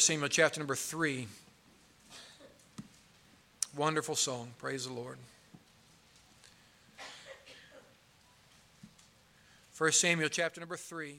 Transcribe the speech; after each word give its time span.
Samuel 0.00 0.28
chapter 0.28 0.58
number 0.58 0.74
3. 0.74 1.26
Wonderful 3.76 4.16
song. 4.16 4.50
Praise 4.58 4.86
the 4.86 4.92
Lord. 4.92 5.18
1 9.76 9.92
Samuel 9.92 10.30
chapter 10.30 10.58
number 10.60 10.76
3. 10.76 11.16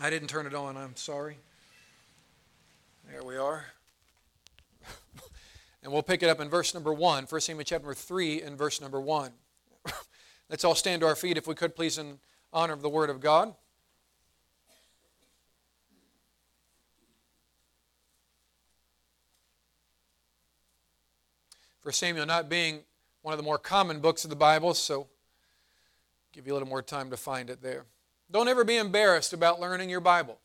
I 0.00 0.08
didn't 0.08 0.28
turn 0.28 0.46
it 0.46 0.54
on, 0.54 0.76
I'm 0.78 0.96
sorry. 0.96 1.36
There 3.10 3.22
we 3.22 3.36
are. 3.36 3.66
and 5.82 5.92
we'll 5.92 6.02
pick 6.02 6.22
it 6.22 6.30
up 6.30 6.40
in 6.40 6.48
verse 6.48 6.72
number 6.72 6.92
1. 6.92 7.24
1 7.24 7.40
Samuel 7.42 7.64
chapter 7.64 7.84
number 7.84 7.94
3 7.94 8.42
and 8.42 8.56
verse 8.56 8.80
number 8.80 9.00
1. 9.00 9.30
Let's 10.48 10.64
all 10.64 10.74
stand 10.74 11.02
to 11.02 11.06
our 11.06 11.16
feet 11.16 11.36
if 11.36 11.46
we 11.46 11.54
could, 11.54 11.76
please, 11.76 11.98
in 11.98 12.18
honor 12.50 12.72
of 12.72 12.80
the 12.80 12.88
Word 12.88 13.10
of 13.10 13.20
God. 13.20 13.54
For 21.80 21.92
Samuel 21.92 22.26
not 22.26 22.48
being 22.48 22.80
one 23.22 23.32
of 23.32 23.38
the 23.38 23.44
more 23.44 23.58
common 23.58 24.00
books 24.00 24.24
of 24.24 24.30
the 24.30 24.36
Bible, 24.36 24.74
so 24.74 25.08
give 26.32 26.46
you 26.46 26.52
a 26.52 26.54
little 26.54 26.68
more 26.68 26.82
time 26.82 27.10
to 27.10 27.16
find 27.16 27.50
it 27.50 27.62
there. 27.62 27.84
Don't 28.30 28.48
ever 28.48 28.64
be 28.64 28.76
embarrassed 28.76 29.32
about 29.32 29.60
learning 29.60 29.90
your 29.90 30.00
Bible. 30.00 30.38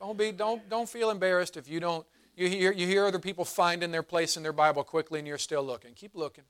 Don't 0.00 0.16
be 0.16 0.30
don't 0.30 0.68
don't 0.68 0.88
feel 0.88 1.10
embarrassed 1.10 1.56
if 1.56 1.68
you 1.68 1.80
don't 1.80 2.06
you 2.36 2.48
hear 2.48 2.72
you 2.72 2.86
hear 2.86 3.04
other 3.04 3.18
people 3.18 3.44
finding 3.44 3.90
their 3.90 4.02
place 4.02 4.36
in 4.36 4.42
their 4.42 4.52
Bible 4.52 4.84
quickly 4.84 5.18
and 5.18 5.26
you're 5.26 5.38
still 5.38 5.62
looking. 5.62 5.94
Keep 5.94 6.14
looking. 6.14 6.44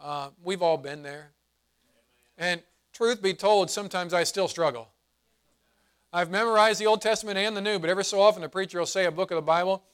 Uh, 0.00 0.30
we've 0.42 0.62
all 0.62 0.78
been 0.78 1.02
there. 1.02 1.30
And 2.38 2.62
truth 2.92 3.22
be 3.22 3.34
told, 3.34 3.70
sometimes 3.70 4.14
I 4.14 4.24
still 4.24 4.48
struggle. 4.48 4.88
I've 6.12 6.30
memorized 6.30 6.80
the 6.80 6.86
Old 6.86 7.02
Testament 7.02 7.38
and 7.38 7.56
the 7.56 7.60
New, 7.60 7.78
but 7.78 7.90
every 7.90 8.04
so 8.04 8.20
often 8.20 8.42
the 8.42 8.48
preacher 8.48 8.78
will 8.78 8.86
say 8.86 9.04
a 9.04 9.10
book 9.12 9.30
of 9.30 9.36
the 9.36 9.42
Bible, 9.42 9.84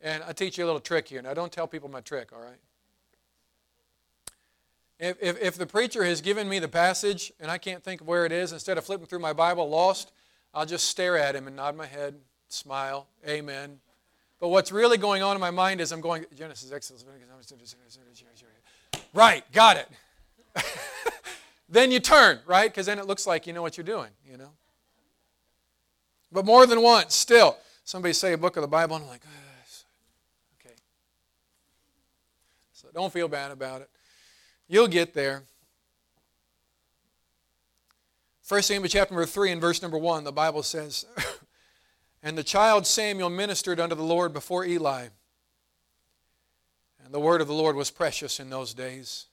and 0.00 0.22
I 0.22 0.32
teach 0.32 0.58
you 0.58 0.64
a 0.64 0.66
little 0.66 0.80
trick 0.80 1.08
here. 1.08 1.22
Now, 1.22 1.34
don't 1.34 1.52
tell 1.52 1.66
people 1.66 1.88
my 1.88 2.00
trick, 2.00 2.32
all 2.32 2.40
right? 2.40 2.58
If, 4.98 5.16
if, 5.20 5.42
if, 5.42 5.56
the 5.56 5.66
preacher 5.66 6.04
has 6.04 6.20
given 6.20 6.48
me 6.48 6.60
the 6.60 6.68
passage 6.68 7.32
and 7.40 7.50
I 7.50 7.58
can't 7.58 7.82
think 7.82 8.00
of 8.00 8.06
where 8.06 8.24
it 8.24 8.32
is, 8.32 8.52
instead 8.52 8.78
of 8.78 8.84
flipping 8.84 9.06
through 9.06 9.18
my 9.18 9.32
Bible 9.32 9.68
lost, 9.68 10.12
I'll 10.54 10.66
just 10.66 10.88
stare 10.88 11.18
at 11.18 11.34
him 11.34 11.48
and 11.48 11.56
nod 11.56 11.76
my 11.76 11.86
head, 11.86 12.14
smile, 12.48 13.08
amen. 13.26 13.80
But 14.38 14.48
what's 14.48 14.70
really 14.70 14.96
going 14.96 15.22
on 15.22 15.36
in 15.36 15.40
my 15.40 15.50
mind 15.50 15.80
is 15.80 15.90
I'm 15.90 16.00
going, 16.00 16.26
Genesis, 16.36 16.70
Exodus, 16.70 17.04
right, 19.12 19.52
got 19.52 19.76
it. 19.76 19.88
then 21.68 21.90
you 21.90 21.98
turn, 21.98 22.38
right? 22.46 22.70
Because 22.70 22.86
then 22.86 22.98
it 22.98 23.06
looks 23.06 23.26
like 23.26 23.46
you 23.46 23.52
know 23.52 23.62
what 23.62 23.76
you're 23.76 23.84
doing, 23.84 24.10
you 24.30 24.36
know. 24.36 24.50
But 26.30 26.44
more 26.44 26.66
than 26.66 26.82
once, 26.82 27.14
still, 27.14 27.56
somebody 27.84 28.12
say 28.12 28.32
a 28.32 28.38
book 28.38 28.56
of 28.56 28.62
the 28.62 28.68
Bible, 28.68 28.96
and 28.96 29.04
I'm 29.04 29.10
like. 29.10 29.22
So 32.72 32.83
don't 32.94 33.12
feel 33.12 33.28
bad 33.28 33.50
about 33.50 33.82
it. 33.82 33.90
You'll 34.68 34.88
get 34.88 35.12
there. 35.12 35.42
1 38.48 38.62
Samuel 38.62 38.88
chapter 38.88 39.14
number 39.14 39.26
3 39.26 39.52
and 39.52 39.60
verse 39.60 39.82
number 39.82 39.98
1, 39.98 40.24
the 40.24 40.32
Bible 40.32 40.62
says, 40.62 41.06
And 42.22 42.38
the 42.38 42.44
child 42.44 42.86
Samuel 42.86 43.30
ministered 43.30 43.80
unto 43.80 43.94
the 43.94 44.02
Lord 44.02 44.32
before 44.32 44.64
Eli. 44.64 45.08
And 47.04 47.12
the 47.12 47.20
word 47.20 47.40
of 47.40 47.48
the 47.48 47.54
Lord 47.54 47.76
was 47.76 47.90
precious 47.90 48.40
in 48.40 48.48
those 48.48 48.72
days. 48.72 49.26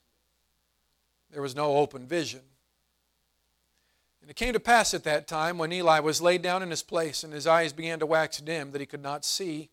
There 1.32 1.42
was 1.42 1.56
no 1.56 1.78
open 1.78 2.06
vision. 2.06 2.42
And 4.22 4.30
it 4.30 4.36
came 4.36 4.54
to 4.54 4.60
pass 4.60 4.94
at 4.94 5.04
that 5.06 5.28
time, 5.28 5.58
when 5.58 5.72
Eli 5.72 6.00
was 6.00 6.22
laid 6.22 6.42
down 6.42 6.62
in 6.62 6.70
his 6.70 6.84
place, 6.84 7.24
and 7.24 7.34
his 7.34 7.48
eyes 7.48 7.74
began 7.74 8.00
to 8.00 8.06
wax 8.06 8.40
dim, 8.40 8.72
that 8.72 8.82
he 8.82 8.86
could 8.86 9.02
not 9.02 9.26
see. 9.26 9.70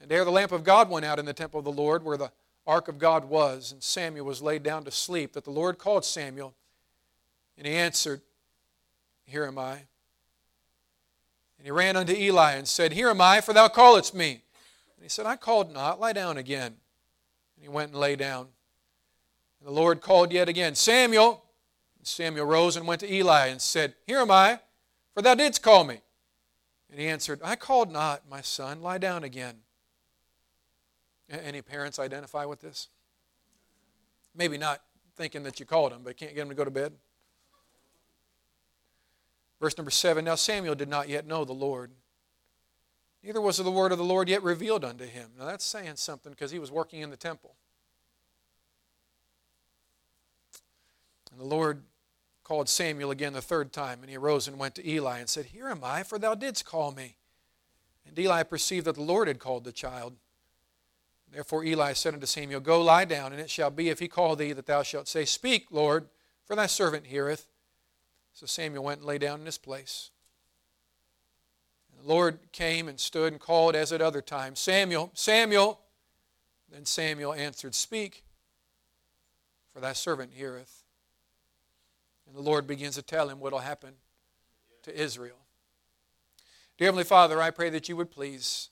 And 0.00 0.10
ere 0.10 0.24
the 0.24 0.30
lamp 0.30 0.52
of 0.52 0.64
God 0.64 0.90
went 0.90 1.06
out 1.06 1.18
in 1.18 1.24
the 1.24 1.32
temple 1.32 1.58
of 1.58 1.64
the 1.64 1.72
Lord, 1.72 2.04
where 2.04 2.16
the 2.16 2.32
ark 2.70 2.86
of 2.86 2.98
God 2.98 3.24
was, 3.24 3.72
and 3.72 3.82
Samuel 3.82 4.24
was 4.24 4.40
laid 4.40 4.62
down 4.62 4.84
to 4.84 4.92
sleep, 4.92 5.32
that 5.32 5.44
the 5.44 5.50
Lord 5.50 5.76
called 5.76 6.04
Samuel, 6.04 6.54
and 7.58 7.66
he 7.66 7.74
answered, 7.74 8.20
Here 9.24 9.44
am 9.44 9.58
I. 9.58 9.72
And 9.72 11.64
he 11.64 11.72
ran 11.72 11.96
unto 11.96 12.12
Eli 12.12 12.52
and 12.52 12.68
said, 12.68 12.92
Here 12.92 13.08
am 13.08 13.20
I, 13.20 13.40
for 13.40 13.52
thou 13.52 13.66
calledst 13.66 14.14
me. 14.14 14.42
And 14.96 15.02
he 15.02 15.08
said, 15.08 15.26
I 15.26 15.34
called 15.34 15.74
not, 15.74 15.98
lie 15.98 16.12
down 16.12 16.38
again. 16.38 16.76
And 17.56 17.62
he 17.62 17.68
went 17.68 17.90
and 17.90 18.00
lay 18.00 18.14
down. 18.14 18.46
And 19.58 19.68
the 19.68 19.72
Lord 19.72 20.00
called 20.00 20.32
yet 20.32 20.48
again, 20.48 20.76
Samuel. 20.76 21.44
And 21.98 22.06
Samuel 22.06 22.46
rose 22.46 22.76
and 22.76 22.86
went 22.86 23.00
to 23.00 23.12
Eli 23.12 23.48
and 23.48 23.60
said, 23.60 23.94
Here 24.06 24.20
am 24.20 24.30
I, 24.30 24.60
for 25.12 25.22
thou 25.22 25.34
didst 25.34 25.60
call 25.60 25.82
me. 25.82 26.00
And 26.88 27.00
he 27.00 27.08
answered, 27.08 27.40
I 27.42 27.56
called 27.56 27.90
not, 27.90 28.22
my 28.30 28.42
son, 28.42 28.80
lie 28.80 28.98
down 28.98 29.24
again. 29.24 29.56
Any 31.30 31.62
parents 31.62 31.98
identify 31.98 32.44
with 32.44 32.60
this? 32.60 32.88
Maybe 34.34 34.58
not 34.58 34.82
thinking 35.16 35.42
that 35.44 35.60
you 35.60 35.66
called 35.66 35.92
him, 35.92 36.00
but 36.02 36.16
can't 36.16 36.34
get 36.34 36.42
him 36.42 36.48
to 36.48 36.54
go 36.54 36.64
to 36.64 36.70
bed. 36.70 36.92
Verse 39.60 39.76
number 39.76 39.90
seven 39.90 40.24
Now 40.24 40.34
Samuel 40.34 40.74
did 40.74 40.88
not 40.88 41.08
yet 41.08 41.26
know 41.26 41.44
the 41.44 41.52
Lord, 41.52 41.92
neither 43.22 43.40
was 43.40 43.58
the 43.58 43.70
word 43.70 43.92
of 43.92 43.98
the 43.98 44.04
Lord 44.04 44.28
yet 44.28 44.42
revealed 44.42 44.84
unto 44.84 45.04
him. 45.04 45.30
Now 45.38 45.44
that's 45.44 45.64
saying 45.64 45.96
something 45.96 46.32
because 46.32 46.50
he 46.50 46.58
was 46.58 46.70
working 46.70 47.00
in 47.00 47.10
the 47.10 47.16
temple. 47.16 47.54
And 51.30 51.40
the 51.40 51.44
Lord 51.44 51.82
called 52.42 52.68
Samuel 52.68 53.12
again 53.12 53.32
the 53.32 53.42
third 53.42 53.72
time, 53.72 54.00
and 54.00 54.10
he 54.10 54.16
arose 54.16 54.48
and 54.48 54.58
went 54.58 54.74
to 54.74 54.88
Eli 54.88 55.18
and 55.18 55.28
said, 55.28 55.46
Here 55.46 55.68
am 55.68 55.84
I, 55.84 56.02
for 56.02 56.18
thou 56.18 56.34
didst 56.34 56.64
call 56.64 56.90
me. 56.90 57.16
And 58.04 58.18
Eli 58.18 58.42
perceived 58.42 58.86
that 58.86 58.96
the 58.96 59.02
Lord 59.02 59.28
had 59.28 59.38
called 59.38 59.62
the 59.62 59.70
child. 59.70 60.16
Therefore 61.32 61.64
Eli 61.64 61.92
said 61.92 62.14
unto 62.14 62.26
Samuel, 62.26 62.60
Go 62.60 62.82
lie 62.82 63.04
down, 63.04 63.32
and 63.32 63.40
it 63.40 63.50
shall 63.50 63.70
be, 63.70 63.88
if 63.88 64.00
he 64.00 64.08
call 64.08 64.34
thee, 64.34 64.52
that 64.52 64.66
thou 64.66 64.82
shalt 64.82 65.08
say, 65.08 65.24
Speak, 65.24 65.66
Lord, 65.70 66.08
for 66.44 66.56
thy 66.56 66.66
servant 66.66 67.06
heareth. 67.06 67.46
So 68.32 68.46
Samuel 68.46 68.84
went 68.84 69.00
and 69.00 69.06
lay 69.06 69.18
down 69.18 69.40
in 69.40 69.46
his 69.46 69.58
place. 69.58 70.10
And 71.90 72.04
the 72.04 72.12
Lord 72.12 72.38
came 72.52 72.88
and 72.88 72.98
stood 72.98 73.32
and 73.32 73.40
called 73.40 73.76
as 73.76 73.92
at 73.92 74.02
other 74.02 74.22
times, 74.22 74.58
Samuel, 74.58 75.10
Samuel. 75.14 75.80
Then 76.70 76.84
Samuel 76.84 77.32
answered, 77.34 77.74
Speak, 77.74 78.24
for 79.72 79.80
thy 79.80 79.92
servant 79.92 80.32
heareth. 80.34 80.84
And 82.26 82.34
the 82.36 82.42
Lord 82.42 82.66
begins 82.66 82.94
to 82.94 83.02
tell 83.02 83.28
him 83.28 83.40
what 83.40 83.52
will 83.52 83.60
happen 83.60 83.94
to 84.82 85.00
Israel. 85.00 85.36
Dear 86.78 86.86
Heavenly 86.86 87.04
Father, 87.04 87.40
I 87.42 87.50
pray 87.50 87.70
that 87.70 87.88
you 87.88 87.96
would 87.96 88.10
please 88.10 88.70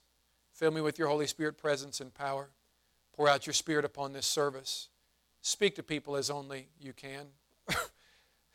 fill 0.58 0.72
me 0.72 0.80
with 0.80 0.98
your 0.98 1.06
Holy 1.06 1.28
Spirit 1.28 1.56
presence 1.56 2.00
and 2.00 2.12
power. 2.12 2.50
Pour 3.14 3.28
out 3.28 3.46
your 3.46 3.54
Spirit 3.54 3.84
upon 3.84 4.12
this 4.12 4.26
service. 4.26 4.88
Speak 5.40 5.76
to 5.76 5.84
people 5.84 6.16
as 6.16 6.30
only 6.30 6.66
you 6.80 6.92
can. 6.92 7.26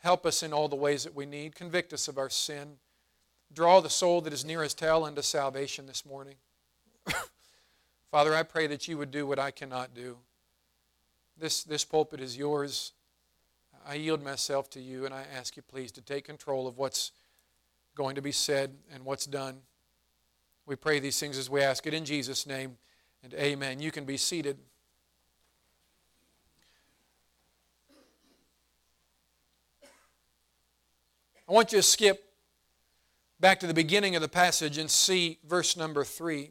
Help 0.00 0.26
us 0.26 0.42
in 0.42 0.52
all 0.52 0.68
the 0.68 0.76
ways 0.76 1.04
that 1.04 1.14
we 1.14 1.24
need. 1.24 1.54
Convict 1.54 1.94
us 1.94 2.06
of 2.06 2.18
our 2.18 2.28
sin. 2.28 2.76
Draw 3.54 3.80
the 3.80 3.88
soul 3.88 4.20
that 4.20 4.34
is 4.34 4.44
nearest 4.44 4.80
hell 4.80 5.06
into 5.06 5.22
salvation 5.22 5.86
this 5.86 6.04
morning. 6.04 6.34
Father, 8.10 8.34
I 8.34 8.42
pray 8.42 8.66
that 8.66 8.86
you 8.86 8.98
would 8.98 9.10
do 9.10 9.26
what 9.26 9.38
I 9.38 9.50
cannot 9.50 9.94
do. 9.94 10.18
This, 11.38 11.64
this 11.64 11.86
pulpit 11.86 12.20
is 12.20 12.36
yours. 12.36 12.92
I 13.86 13.94
yield 13.94 14.22
myself 14.22 14.68
to 14.70 14.80
you, 14.80 15.06
and 15.06 15.14
I 15.14 15.24
ask 15.34 15.56
you, 15.56 15.62
please, 15.62 15.90
to 15.92 16.02
take 16.02 16.26
control 16.26 16.68
of 16.68 16.76
what's 16.76 17.12
going 17.94 18.14
to 18.16 18.22
be 18.22 18.32
said 18.32 18.74
and 18.92 19.06
what's 19.06 19.24
done. 19.24 19.60
We 20.66 20.76
pray 20.76 20.98
these 20.98 21.18
things 21.18 21.36
as 21.36 21.50
we 21.50 21.60
ask 21.60 21.86
it 21.86 21.92
in 21.92 22.04
Jesus' 22.04 22.46
name, 22.46 22.78
and 23.22 23.34
amen. 23.34 23.80
You 23.80 23.90
can 23.90 24.04
be 24.04 24.16
seated. 24.16 24.58
I 31.46 31.52
want 31.52 31.72
you 31.72 31.78
to 31.78 31.82
skip 31.82 32.32
back 33.38 33.60
to 33.60 33.66
the 33.66 33.74
beginning 33.74 34.16
of 34.16 34.22
the 34.22 34.28
passage 34.28 34.78
and 34.78 34.90
see 34.90 35.38
verse 35.46 35.76
number 35.76 36.02
3. 36.02 36.50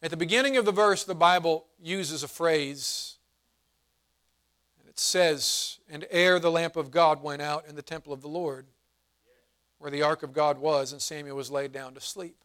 At 0.00 0.10
the 0.10 0.16
beginning 0.16 0.56
of 0.56 0.64
the 0.64 0.70
verse, 0.70 1.02
the 1.02 1.14
Bible 1.14 1.66
uses 1.82 2.22
a 2.22 2.28
phrase. 2.28 3.16
It 4.86 5.00
says, 5.00 5.78
And 5.90 6.06
ere 6.10 6.38
the 6.38 6.52
lamp 6.52 6.76
of 6.76 6.92
God 6.92 7.22
went 7.22 7.42
out 7.42 7.66
in 7.66 7.74
the 7.74 7.82
temple 7.82 8.12
of 8.12 8.20
the 8.20 8.28
Lord, 8.28 8.66
where 9.84 9.90
the 9.90 10.00
ark 10.00 10.22
of 10.22 10.32
God 10.32 10.56
was, 10.56 10.92
and 10.92 11.02
Samuel 11.02 11.36
was 11.36 11.50
laid 11.50 11.70
down 11.70 11.92
to 11.92 12.00
sleep. 12.00 12.36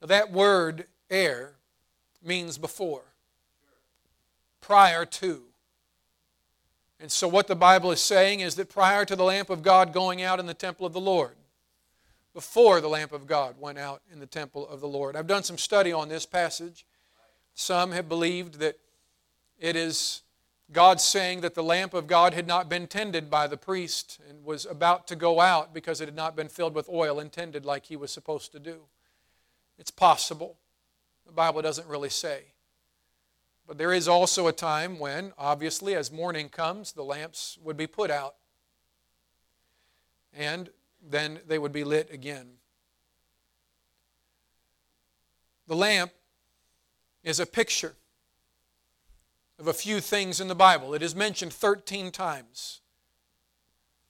Now, 0.00 0.06
that 0.06 0.30
word, 0.30 0.86
ere, 1.10 1.54
means 2.22 2.56
before, 2.56 3.02
prior 4.60 5.04
to. 5.04 5.42
And 7.00 7.10
so, 7.10 7.26
what 7.26 7.48
the 7.48 7.56
Bible 7.56 7.90
is 7.90 8.00
saying 8.00 8.38
is 8.38 8.54
that 8.54 8.68
prior 8.68 9.04
to 9.06 9.16
the 9.16 9.24
lamp 9.24 9.50
of 9.50 9.64
God 9.64 9.92
going 9.92 10.22
out 10.22 10.38
in 10.38 10.46
the 10.46 10.54
temple 10.54 10.86
of 10.86 10.92
the 10.92 11.00
Lord, 11.00 11.34
before 12.32 12.80
the 12.80 12.88
lamp 12.88 13.10
of 13.10 13.26
God 13.26 13.56
went 13.58 13.76
out 13.76 14.02
in 14.12 14.20
the 14.20 14.26
temple 14.26 14.68
of 14.68 14.80
the 14.80 14.86
Lord. 14.86 15.16
I've 15.16 15.26
done 15.26 15.42
some 15.42 15.58
study 15.58 15.92
on 15.92 16.08
this 16.08 16.26
passage. 16.26 16.86
Some 17.54 17.90
have 17.90 18.08
believed 18.08 18.60
that 18.60 18.78
it 19.58 19.74
is 19.74 20.22
God 20.72 21.00
saying 21.00 21.42
that 21.42 21.54
the 21.54 21.62
lamp 21.62 21.94
of 21.94 22.06
God 22.06 22.34
had 22.34 22.46
not 22.46 22.68
been 22.68 22.88
tended 22.88 23.30
by 23.30 23.46
the 23.46 23.56
priest 23.56 24.18
and 24.28 24.44
was 24.44 24.66
about 24.66 25.06
to 25.08 25.16
go 25.16 25.40
out 25.40 25.72
because 25.72 26.00
it 26.00 26.06
had 26.06 26.16
not 26.16 26.34
been 26.34 26.48
filled 26.48 26.74
with 26.74 26.88
oil 26.88 27.20
and 27.20 27.30
tended 27.30 27.64
like 27.64 27.86
he 27.86 27.96
was 27.96 28.10
supposed 28.10 28.50
to 28.52 28.58
do. 28.58 28.80
It's 29.78 29.92
possible. 29.92 30.56
The 31.24 31.32
Bible 31.32 31.62
doesn't 31.62 31.86
really 31.86 32.10
say. 32.10 32.44
But 33.66 33.78
there 33.78 33.92
is 33.92 34.08
also 34.08 34.46
a 34.46 34.52
time 34.52 34.98
when, 34.98 35.32
obviously, 35.38 35.94
as 35.94 36.12
morning 36.12 36.48
comes, 36.48 36.92
the 36.92 37.02
lamps 37.02 37.58
would 37.62 37.76
be 37.76 37.86
put 37.86 38.10
out. 38.10 38.34
And 40.32 40.70
then 41.08 41.40
they 41.46 41.58
would 41.58 41.72
be 41.72 41.84
lit 41.84 42.12
again. 42.12 42.46
The 45.66 45.76
lamp 45.76 46.12
is 47.24 47.40
a 47.40 47.46
picture 47.46 47.94
of 49.58 49.66
a 49.66 49.72
few 49.72 50.00
things 50.00 50.40
in 50.40 50.48
the 50.48 50.54
Bible. 50.54 50.94
It 50.94 51.02
is 51.02 51.14
mentioned 51.14 51.52
13 51.52 52.10
times. 52.10 52.80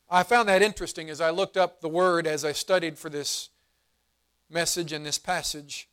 I 0.08 0.22
found 0.22 0.48
that 0.48 0.62
interesting 0.62 1.10
as 1.10 1.20
I 1.20 1.30
looked 1.30 1.56
up 1.56 1.80
the 1.80 1.88
word 1.88 2.26
as 2.26 2.44
I 2.44 2.52
studied 2.52 2.98
for 2.98 3.10
this 3.10 3.50
message 4.48 4.92
and 4.92 5.04
this 5.04 5.18
passage. 5.18 5.88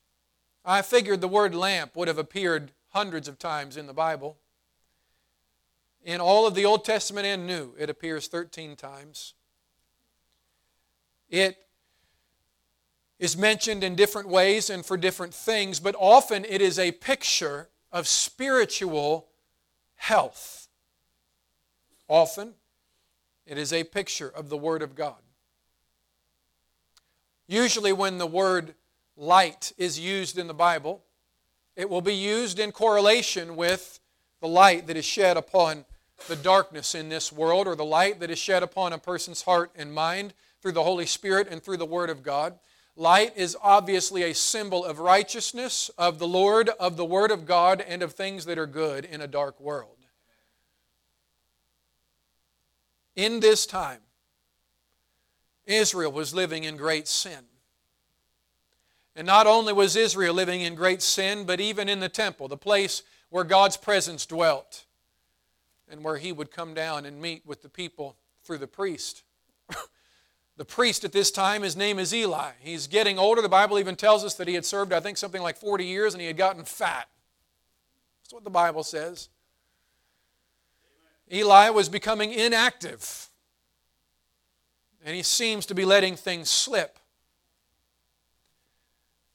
I 0.65 0.81
figured 0.81 1.21
the 1.21 1.27
word 1.27 1.55
lamp 1.55 1.95
would 1.95 2.07
have 2.07 2.17
appeared 2.17 2.71
hundreds 2.89 3.27
of 3.27 3.39
times 3.39 3.75
in 3.75 3.87
the 3.87 3.93
Bible. 3.93 4.37
In 6.03 6.21
all 6.21 6.45
of 6.45 6.53
the 6.53 6.65
Old 6.65 6.85
Testament 6.85 7.25
and 7.25 7.47
New, 7.47 7.73
it 7.77 7.89
appears 7.89 8.27
13 8.27 8.75
times. 8.75 9.33
It 11.29 11.57
is 13.19 13.37
mentioned 13.37 13.83
in 13.83 13.95
different 13.95 14.27
ways 14.27 14.69
and 14.69 14.85
for 14.85 14.97
different 14.97 15.33
things, 15.33 15.79
but 15.79 15.95
often 15.97 16.45
it 16.45 16.61
is 16.61 16.77
a 16.77 16.91
picture 16.91 17.69
of 17.91 18.07
spiritual 18.07 19.27
health. 20.03 20.67
Often 22.09 22.55
it 23.47 23.57
is 23.57 23.71
a 23.71 23.85
picture 23.85 24.27
of 24.27 24.49
the 24.49 24.57
Word 24.57 24.81
of 24.81 24.95
God. 24.95 25.21
Usually, 27.47 27.93
when 27.93 28.17
the 28.17 28.27
word 28.27 28.73
light 29.15 29.71
is 29.77 29.97
used 29.97 30.37
in 30.37 30.47
the 30.47 30.53
Bible, 30.53 31.03
it 31.77 31.89
will 31.89 32.01
be 32.01 32.13
used 32.13 32.59
in 32.59 32.73
correlation 32.73 33.55
with 33.55 34.01
the 34.41 34.47
light 34.47 34.87
that 34.87 34.97
is 34.97 35.05
shed 35.05 35.37
upon 35.37 35.85
the 36.27 36.35
darkness 36.35 36.95
in 36.95 37.07
this 37.07 37.31
world 37.31 37.65
or 37.65 37.75
the 37.75 37.85
light 37.85 38.19
that 38.19 38.29
is 38.29 38.39
shed 38.39 38.61
upon 38.61 38.91
a 38.91 38.97
person's 38.97 39.43
heart 39.43 39.71
and 39.73 39.93
mind 39.93 40.33
through 40.61 40.73
the 40.73 40.83
Holy 40.83 41.05
Spirit 41.05 41.47
and 41.49 41.63
through 41.63 41.77
the 41.77 41.85
Word 41.85 42.09
of 42.09 42.23
God. 42.23 42.59
Light 42.95 43.35
is 43.35 43.57
obviously 43.61 44.21
a 44.21 44.35
symbol 44.35 44.85
of 44.85 44.99
righteousness, 44.99 45.89
of 45.97 46.19
the 46.19 46.27
Lord, 46.27 46.69
of 46.79 46.95
the 46.95 47.05
Word 47.05 47.31
of 47.31 47.45
God, 47.45 47.81
and 47.81 48.03
of 48.03 48.13
things 48.13 48.45
that 48.45 48.59
are 48.59 48.67
good 48.67 49.03
in 49.03 49.19
a 49.19 49.27
dark 49.27 49.59
world. 49.59 49.92
In 53.15 53.39
this 53.39 53.65
time, 53.65 53.99
Israel 55.65 56.11
was 56.11 56.33
living 56.33 56.63
in 56.63 56.77
great 56.77 57.07
sin. 57.07 57.45
And 59.15 59.27
not 59.27 59.45
only 59.45 59.73
was 59.73 59.95
Israel 59.95 60.33
living 60.33 60.61
in 60.61 60.75
great 60.75 61.01
sin, 61.01 61.45
but 61.45 61.59
even 61.59 61.87
in 61.87 61.99
the 61.99 62.09
temple, 62.09 62.47
the 62.47 62.57
place 62.57 63.03
where 63.29 63.43
God's 63.43 63.77
presence 63.77 64.25
dwelt 64.25 64.85
and 65.89 66.03
where 66.03 66.17
He 66.17 66.31
would 66.31 66.51
come 66.51 66.73
down 66.73 67.05
and 67.05 67.21
meet 67.21 67.45
with 67.45 67.61
the 67.61 67.69
people 67.69 68.15
through 68.43 68.57
the 68.57 68.67
priest. 68.67 69.23
the 70.57 70.65
priest 70.65 71.03
at 71.03 71.11
this 71.11 71.29
time, 71.29 71.61
his 71.61 71.75
name 71.77 71.99
is 71.99 72.13
Eli. 72.13 72.51
He's 72.59 72.87
getting 72.87 73.19
older. 73.19 73.41
The 73.41 73.49
Bible 73.49 73.77
even 73.77 73.95
tells 73.95 74.23
us 74.23 74.33
that 74.35 74.47
he 74.47 74.55
had 74.55 74.65
served, 74.65 74.91
I 74.91 74.99
think, 74.99 75.17
something 75.17 75.41
like 75.41 75.57
40 75.57 75.85
years 75.85 76.13
and 76.13 76.21
he 76.21 76.27
had 76.27 76.37
gotten 76.37 76.63
fat. 76.63 77.07
That's 78.23 78.33
what 78.33 78.43
the 78.43 78.49
Bible 78.49 78.83
says. 78.83 79.29
Eli 81.31 81.69
was 81.69 81.89
becoming 81.89 82.31
inactive, 82.31 83.29
and 85.05 85.15
he 85.15 85.23
seems 85.23 85.65
to 85.65 85.75
be 85.75 85.85
letting 85.85 86.15
things 86.15 86.49
slip. 86.49 86.99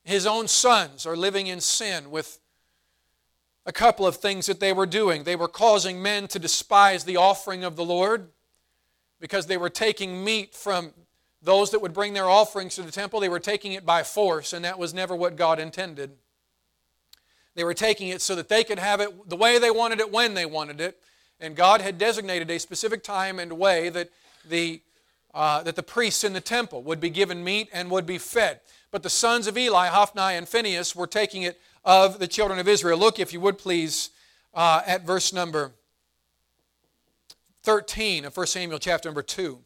His 0.05 0.27
own 0.27 0.49
sons 0.49 1.07
are 1.07 1.17
living 1.17 1.49
in 1.49 1.61
sin 1.61 2.11
with 2.11 2.41
a 3.67 3.73
couple 3.73 4.07
of 4.07 4.17
things 4.17 4.47
that 4.47 4.61
they 4.61 4.73
were 4.73 4.87
doing. 4.87 5.25
They 5.25 5.37
were 5.37 5.49
causing 5.49 6.01
men 6.01 6.27
to 6.29 6.39
despise 6.39 7.05
the 7.05 7.19
offering 7.19 7.65
of 7.65 7.77
the 7.77 7.85
Lord 7.85 8.31
because 9.21 9.47
they 9.47 9.59
were 9.59 9.69
taking 9.69 10.25
meat 10.25 10.55
from 10.55 10.95
those 11.43 11.71
that 11.71 11.81
would 11.81 11.93
bring 11.93 12.15
their 12.15 12.29
offerings 12.29 12.77
to 12.77 12.83
the 12.83 12.91
temple. 12.91 13.21
They 13.21 13.29
were 13.29 13.39
taking 13.39 13.73
it 13.73 13.85
by 13.85 14.03
force, 14.03 14.55
and 14.55 14.65
that 14.65 14.79
was 14.79 14.95
never 14.95 15.15
what 15.15 15.37
God 15.37 15.61
intended. 15.61 16.13
They 17.55 17.65
were 17.65 17.75
taking 17.75 18.09
it 18.09 18.23
so 18.23 18.35
that 18.37 18.49
they 18.49 18.65
could 18.65 18.79
have 18.79 19.01
it 19.01 19.29
the 19.29 19.37
way 19.37 19.59
they 19.59 19.71
wanted 19.71 20.01
it 20.01 20.11
when 20.11 20.35
they 20.35 20.47
wanted 20.47 20.81
it. 20.81 20.99
And 21.41 21.55
God 21.55 21.81
had 21.81 21.99
designated 21.99 22.51
a 22.51 22.59
specific 22.59 23.03
time 23.03 23.39
and 23.39 23.59
way 23.59 23.89
that 23.91 24.11
the, 24.49 24.81
uh, 25.33 25.63
that 25.63 25.77
the 25.77 25.83
priests 25.83 26.25
in 26.25 26.33
the 26.33 26.41
temple 26.41 26.83
would 26.83 27.01
be 27.01 27.11
given 27.11 27.45
meat 27.45 27.69
and 27.73 27.91
would 27.91 28.07
be 28.07 28.19
fed. 28.19 28.61
But 28.91 29.03
the 29.03 29.11
sons 29.11 29.47
of 29.47 29.57
Eli, 29.57 29.89
Hophni 29.89 30.35
and 30.35 30.49
Phinehas, 30.49 30.97
were 30.97 31.07
taking 31.07 31.43
it 31.43 31.61
of 31.85 32.19
the 32.19 32.27
children 32.27 32.59
of 32.59 32.67
Israel. 32.67 32.99
Look, 32.99 33.19
if 33.19 33.33
you 33.33 33.41
would 33.41 33.59
please, 33.59 34.11
uh, 34.55 34.83
at 34.87 35.07
verse 35.07 35.33
number 35.33 35.73
13 37.63 38.25
of 38.25 38.37
1 38.37 38.47
Samuel 38.47 38.79
chapter 38.79 39.09
number 39.09 39.23
2. 39.23 39.59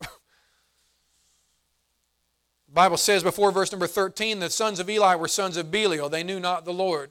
the 0.00 0.08
Bible 2.72 2.96
says 2.96 3.22
before 3.22 3.50
verse 3.50 3.72
number 3.72 3.86
13, 3.86 4.38
the 4.38 4.48
sons 4.48 4.78
of 4.78 4.88
Eli 4.88 5.14
were 5.16 5.28
sons 5.28 5.56
of 5.56 5.70
Belial. 5.70 6.08
They 6.08 6.22
knew 6.22 6.40
not 6.40 6.64
the 6.64 6.72
Lord. 6.72 7.10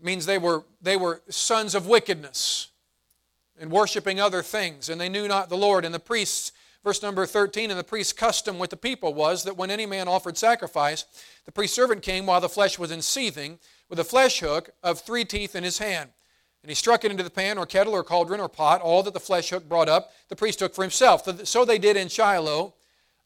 Means 0.00 0.26
they 0.26 0.38
were, 0.38 0.64
they 0.80 0.96
were 0.96 1.22
sons 1.28 1.74
of 1.74 1.86
wickedness 1.86 2.68
and 3.60 3.70
worshiping 3.70 4.20
other 4.20 4.42
things, 4.42 4.88
and 4.88 5.00
they 5.00 5.08
knew 5.08 5.26
not 5.26 5.48
the 5.48 5.56
Lord. 5.56 5.84
And 5.84 5.92
the 5.92 5.98
priests 5.98 6.52
Verse 6.84 7.02
number 7.02 7.26
13, 7.26 7.70
and 7.70 7.78
the 7.78 7.84
priest's 7.84 8.12
custom 8.12 8.58
with 8.58 8.70
the 8.70 8.76
people 8.76 9.12
was 9.12 9.44
that 9.44 9.56
when 9.56 9.70
any 9.70 9.84
man 9.84 10.06
offered 10.06 10.38
sacrifice, 10.38 11.04
the 11.44 11.52
priest 11.52 11.74
servant 11.74 12.02
came 12.02 12.24
while 12.24 12.40
the 12.40 12.48
flesh 12.48 12.78
was 12.78 12.90
in 12.90 13.02
seething, 13.02 13.58
with 13.88 13.98
a 13.98 14.04
flesh 14.04 14.40
hook 14.40 14.70
of 14.82 15.00
three 15.00 15.24
teeth 15.24 15.56
in 15.56 15.64
his 15.64 15.78
hand. 15.78 16.10
And 16.62 16.70
he 16.70 16.74
struck 16.74 17.04
it 17.04 17.10
into 17.10 17.22
the 17.22 17.30
pan 17.30 17.58
or 17.58 17.66
kettle 17.66 17.94
or 17.94 18.04
cauldron 18.04 18.40
or 18.40 18.48
pot, 18.48 18.80
all 18.80 19.02
that 19.02 19.12
the 19.12 19.20
flesh 19.20 19.50
hook 19.50 19.68
brought 19.68 19.88
up, 19.88 20.12
the 20.28 20.36
priest 20.36 20.60
took 20.60 20.74
for 20.74 20.82
himself. 20.82 21.28
So 21.46 21.64
they 21.64 21.78
did 21.78 21.96
in 21.96 22.08
Shiloh 22.08 22.74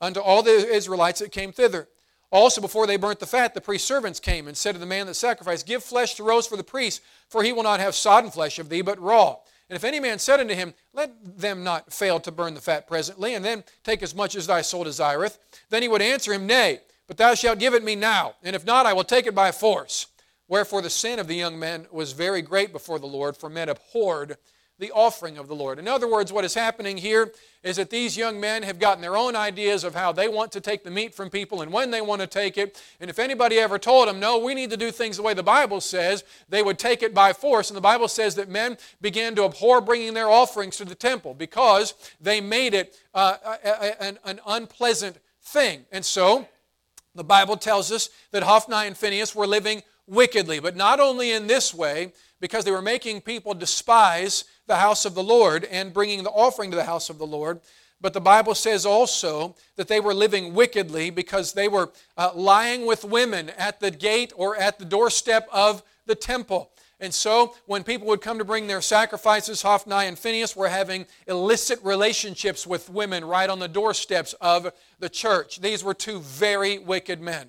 unto 0.00 0.20
all 0.20 0.42
the 0.42 0.50
Israelites 0.50 1.20
that 1.20 1.30
came 1.30 1.52
thither. 1.52 1.88
Also, 2.32 2.62
before 2.62 2.86
they 2.86 2.96
burnt 2.96 3.20
the 3.20 3.26
fat, 3.26 3.52
the 3.52 3.60
priest's 3.60 3.86
servants 3.86 4.18
came 4.18 4.48
and 4.48 4.56
said 4.56 4.72
to 4.72 4.78
the 4.78 4.86
man 4.86 5.06
that 5.06 5.14
sacrificed, 5.14 5.66
Give 5.66 5.84
flesh 5.84 6.14
to 6.14 6.24
roast 6.24 6.48
for 6.48 6.56
the 6.56 6.64
priest, 6.64 7.02
for 7.28 7.42
he 7.42 7.52
will 7.52 7.62
not 7.62 7.78
have 7.78 7.94
sodden 7.94 8.30
flesh 8.30 8.58
of 8.58 8.70
thee, 8.70 8.80
but 8.80 8.98
raw. 8.98 9.36
And 9.68 9.76
if 9.76 9.84
any 9.84 10.00
man 10.00 10.18
said 10.18 10.40
unto 10.40 10.54
him, 10.54 10.72
Let 10.94 11.12
them 11.38 11.62
not 11.62 11.92
fail 11.92 12.18
to 12.20 12.32
burn 12.32 12.54
the 12.54 12.60
fat 12.62 12.88
presently, 12.88 13.34
and 13.34 13.44
then 13.44 13.64
take 13.84 14.02
as 14.02 14.14
much 14.14 14.34
as 14.34 14.46
thy 14.46 14.62
soul 14.62 14.84
desireth, 14.84 15.38
then 15.68 15.82
he 15.82 15.88
would 15.88 16.00
answer 16.00 16.32
him, 16.32 16.46
Nay, 16.46 16.80
but 17.06 17.18
thou 17.18 17.34
shalt 17.34 17.58
give 17.58 17.74
it 17.74 17.84
me 17.84 17.96
now, 17.96 18.34
and 18.42 18.56
if 18.56 18.64
not, 18.64 18.86
I 18.86 18.94
will 18.94 19.04
take 19.04 19.26
it 19.26 19.34
by 19.34 19.52
force. 19.52 20.06
Wherefore 20.48 20.80
the 20.80 20.90
sin 20.90 21.18
of 21.18 21.28
the 21.28 21.36
young 21.36 21.58
men 21.58 21.86
was 21.90 22.12
very 22.12 22.40
great 22.40 22.72
before 22.72 22.98
the 22.98 23.06
Lord, 23.06 23.36
for 23.36 23.50
men 23.50 23.68
abhorred 23.68 24.38
the 24.82 24.90
offering 24.90 25.38
of 25.38 25.46
the 25.46 25.54
Lord. 25.54 25.78
In 25.78 25.86
other 25.86 26.08
words, 26.08 26.32
what 26.32 26.44
is 26.44 26.54
happening 26.54 26.96
here 26.96 27.32
is 27.62 27.76
that 27.76 27.88
these 27.88 28.16
young 28.16 28.40
men 28.40 28.64
have 28.64 28.80
gotten 28.80 29.00
their 29.00 29.16
own 29.16 29.36
ideas 29.36 29.84
of 29.84 29.94
how 29.94 30.10
they 30.10 30.26
want 30.26 30.50
to 30.52 30.60
take 30.60 30.82
the 30.82 30.90
meat 30.90 31.14
from 31.14 31.30
people 31.30 31.62
and 31.62 31.72
when 31.72 31.92
they 31.92 32.00
want 32.00 32.20
to 32.20 32.26
take 32.26 32.58
it. 32.58 32.82
And 33.00 33.08
if 33.08 33.20
anybody 33.20 33.60
ever 33.60 33.78
told 33.78 34.08
them, 34.08 34.18
no, 34.18 34.38
we 34.38 34.54
need 34.54 34.70
to 34.70 34.76
do 34.76 34.90
things 34.90 35.16
the 35.16 35.22
way 35.22 35.34
the 35.34 35.42
Bible 35.42 35.80
says, 35.80 36.24
they 36.48 36.64
would 36.64 36.80
take 36.80 37.00
it 37.00 37.14
by 37.14 37.32
force. 37.32 37.70
And 37.70 37.76
the 37.76 37.80
Bible 37.80 38.08
says 38.08 38.34
that 38.34 38.48
men 38.48 38.76
began 39.00 39.36
to 39.36 39.44
abhor 39.44 39.80
bringing 39.80 40.14
their 40.14 40.28
offerings 40.28 40.76
to 40.78 40.84
the 40.84 40.96
temple 40.96 41.32
because 41.32 41.94
they 42.20 42.40
made 42.40 42.74
it 42.74 42.98
uh, 43.14 43.36
an, 44.00 44.18
an 44.24 44.40
unpleasant 44.48 45.18
thing. 45.40 45.84
And 45.92 46.04
so, 46.04 46.48
the 47.14 47.22
Bible 47.22 47.56
tells 47.56 47.92
us 47.92 48.10
that 48.32 48.42
Hophni 48.42 48.86
and 48.86 48.96
Phinehas 48.96 49.32
were 49.32 49.46
living 49.46 49.82
wickedly, 50.08 50.58
but 50.58 50.74
not 50.74 50.98
only 50.98 51.30
in 51.30 51.46
this 51.46 51.72
way, 51.72 52.12
because 52.42 52.64
they 52.64 52.72
were 52.72 52.82
making 52.82 53.20
people 53.20 53.54
despise 53.54 54.44
the 54.66 54.74
house 54.74 55.04
of 55.04 55.14
the 55.14 55.22
Lord 55.22 55.64
and 55.64 55.94
bringing 55.94 56.24
the 56.24 56.30
offering 56.30 56.72
to 56.72 56.76
the 56.76 56.84
house 56.84 57.08
of 57.08 57.16
the 57.16 57.26
Lord. 57.26 57.60
But 58.00 58.14
the 58.14 58.20
Bible 58.20 58.56
says 58.56 58.84
also 58.84 59.54
that 59.76 59.86
they 59.86 60.00
were 60.00 60.12
living 60.12 60.52
wickedly 60.52 61.10
because 61.10 61.52
they 61.52 61.68
were 61.68 61.92
uh, 62.18 62.32
lying 62.34 62.84
with 62.84 63.04
women 63.04 63.50
at 63.50 63.78
the 63.78 63.92
gate 63.92 64.32
or 64.34 64.56
at 64.56 64.80
the 64.80 64.84
doorstep 64.84 65.48
of 65.52 65.84
the 66.06 66.16
temple. 66.16 66.72
And 66.98 67.14
so, 67.14 67.54
when 67.66 67.84
people 67.84 68.08
would 68.08 68.20
come 68.20 68.38
to 68.38 68.44
bring 68.44 68.66
their 68.66 68.80
sacrifices, 68.80 69.62
Hophni 69.62 70.06
and 70.06 70.18
Phinehas 70.18 70.56
were 70.56 70.68
having 70.68 71.06
illicit 71.28 71.78
relationships 71.82 72.66
with 72.66 72.90
women 72.90 73.24
right 73.24 73.50
on 73.50 73.60
the 73.60 73.68
doorsteps 73.68 74.34
of 74.40 74.72
the 74.98 75.08
church. 75.08 75.60
These 75.60 75.84
were 75.84 75.94
two 75.94 76.20
very 76.20 76.78
wicked 76.78 77.20
men. 77.20 77.48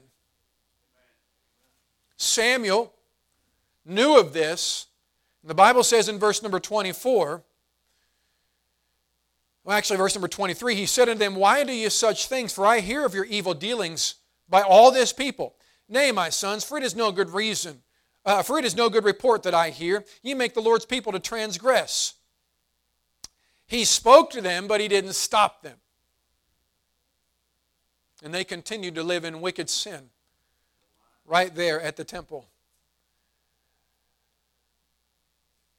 Samuel 2.18 2.93
knew 3.86 4.18
of 4.18 4.34
this 4.34 4.88
And 5.42 5.50
the 5.50 5.56
Bible 5.56 5.84
says 5.84 6.10
in 6.10 6.20
verse 6.20 6.42
number 6.42 6.60
24, 6.60 7.44
well, 9.66 9.78
actually, 9.78 9.98
verse 9.98 10.16
number 10.16 10.28
23, 10.28 10.76
he 10.76 10.86
said 10.86 11.08
unto 11.08 11.20
them, 11.20 11.36
Why 11.36 11.64
do 11.64 11.72
you 11.72 11.90
such 11.90 12.28
things? 12.28 12.54
For 12.54 12.66
I 12.66 12.82
hear 12.82 13.06
of 13.06 13.16
your 13.16 13.24
evil 13.26 13.54
dealings 13.54 14.16
by 14.50 14.62
all 14.62 14.92
this 14.92 15.14
people. 15.14 15.56
Nay, 15.88 16.12
my 16.12 16.30
sons, 16.30 16.66
for 16.66 16.78
it 16.78 16.84
is 16.84 16.96
no 16.96 17.12
good 17.12 17.30
reason 17.30 17.82
uh, 18.26 18.42
for 18.42 18.58
it 18.58 18.66
is 18.66 18.76
no 18.76 18.90
good 18.90 19.04
report 19.04 19.44
that 19.44 19.54
I 19.54 19.70
hear. 19.70 20.04
Ye 20.22 20.34
make 20.34 20.54
the 20.54 20.62
Lord's 20.62 20.86
people 20.86 21.12
to 21.12 21.20
transgress. 21.20 22.14
He 23.66 23.86
spoke 23.86 24.30
to 24.32 24.42
them, 24.42 24.68
but 24.68 24.82
he 24.82 24.88
didn't 24.88 25.14
stop 25.14 25.62
them. 25.62 25.78
And 28.24 28.34
they 28.34 28.44
continued 28.44 28.96
to 28.96 29.04
live 29.04 29.26
in 29.26 29.42
wicked 29.42 29.70
sin 29.70 30.10
right 31.26 31.54
there 31.54 31.82
at 31.82 31.98
the 31.98 32.04
temple. 32.04 32.48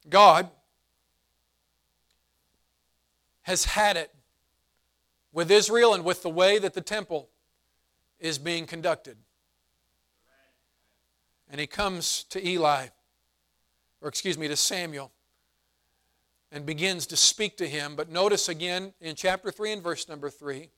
God 0.09 0.51
has 3.43 3.65
had 3.65 3.97
it 3.97 4.11
with 5.33 5.51
Israel 5.51 5.95
and 5.95 6.05
with 6.05 6.23
the 6.23 6.31
way 6.31 6.59
that 6.59 6.75
the 6.75 6.81
temple 6.81 7.29
is 8.19 8.39
being 8.39 8.67
conducted. 8.67 9.17
And 11.51 11.61
he 11.61 11.67
comes 11.67 12.25
to 12.31 12.47
Eli, 12.47 12.87
or 14.01 14.09
excuse 14.09 14.39
me, 14.39 14.49
to 14.49 14.57
Samuel, 14.57 15.13
and 16.51 16.65
begins 16.65 17.07
to 17.09 17.17
speak 17.17 17.57
to 17.59 17.69
him. 17.69 17.97
But 17.97 18.09
notice 18.09 18.49
again 18.49 18.95
in 19.01 19.15
chapter 19.15 19.51
3 19.51 19.73
and 19.73 19.83
verse 19.83 20.09
number 20.09 20.31
3, 20.31 20.71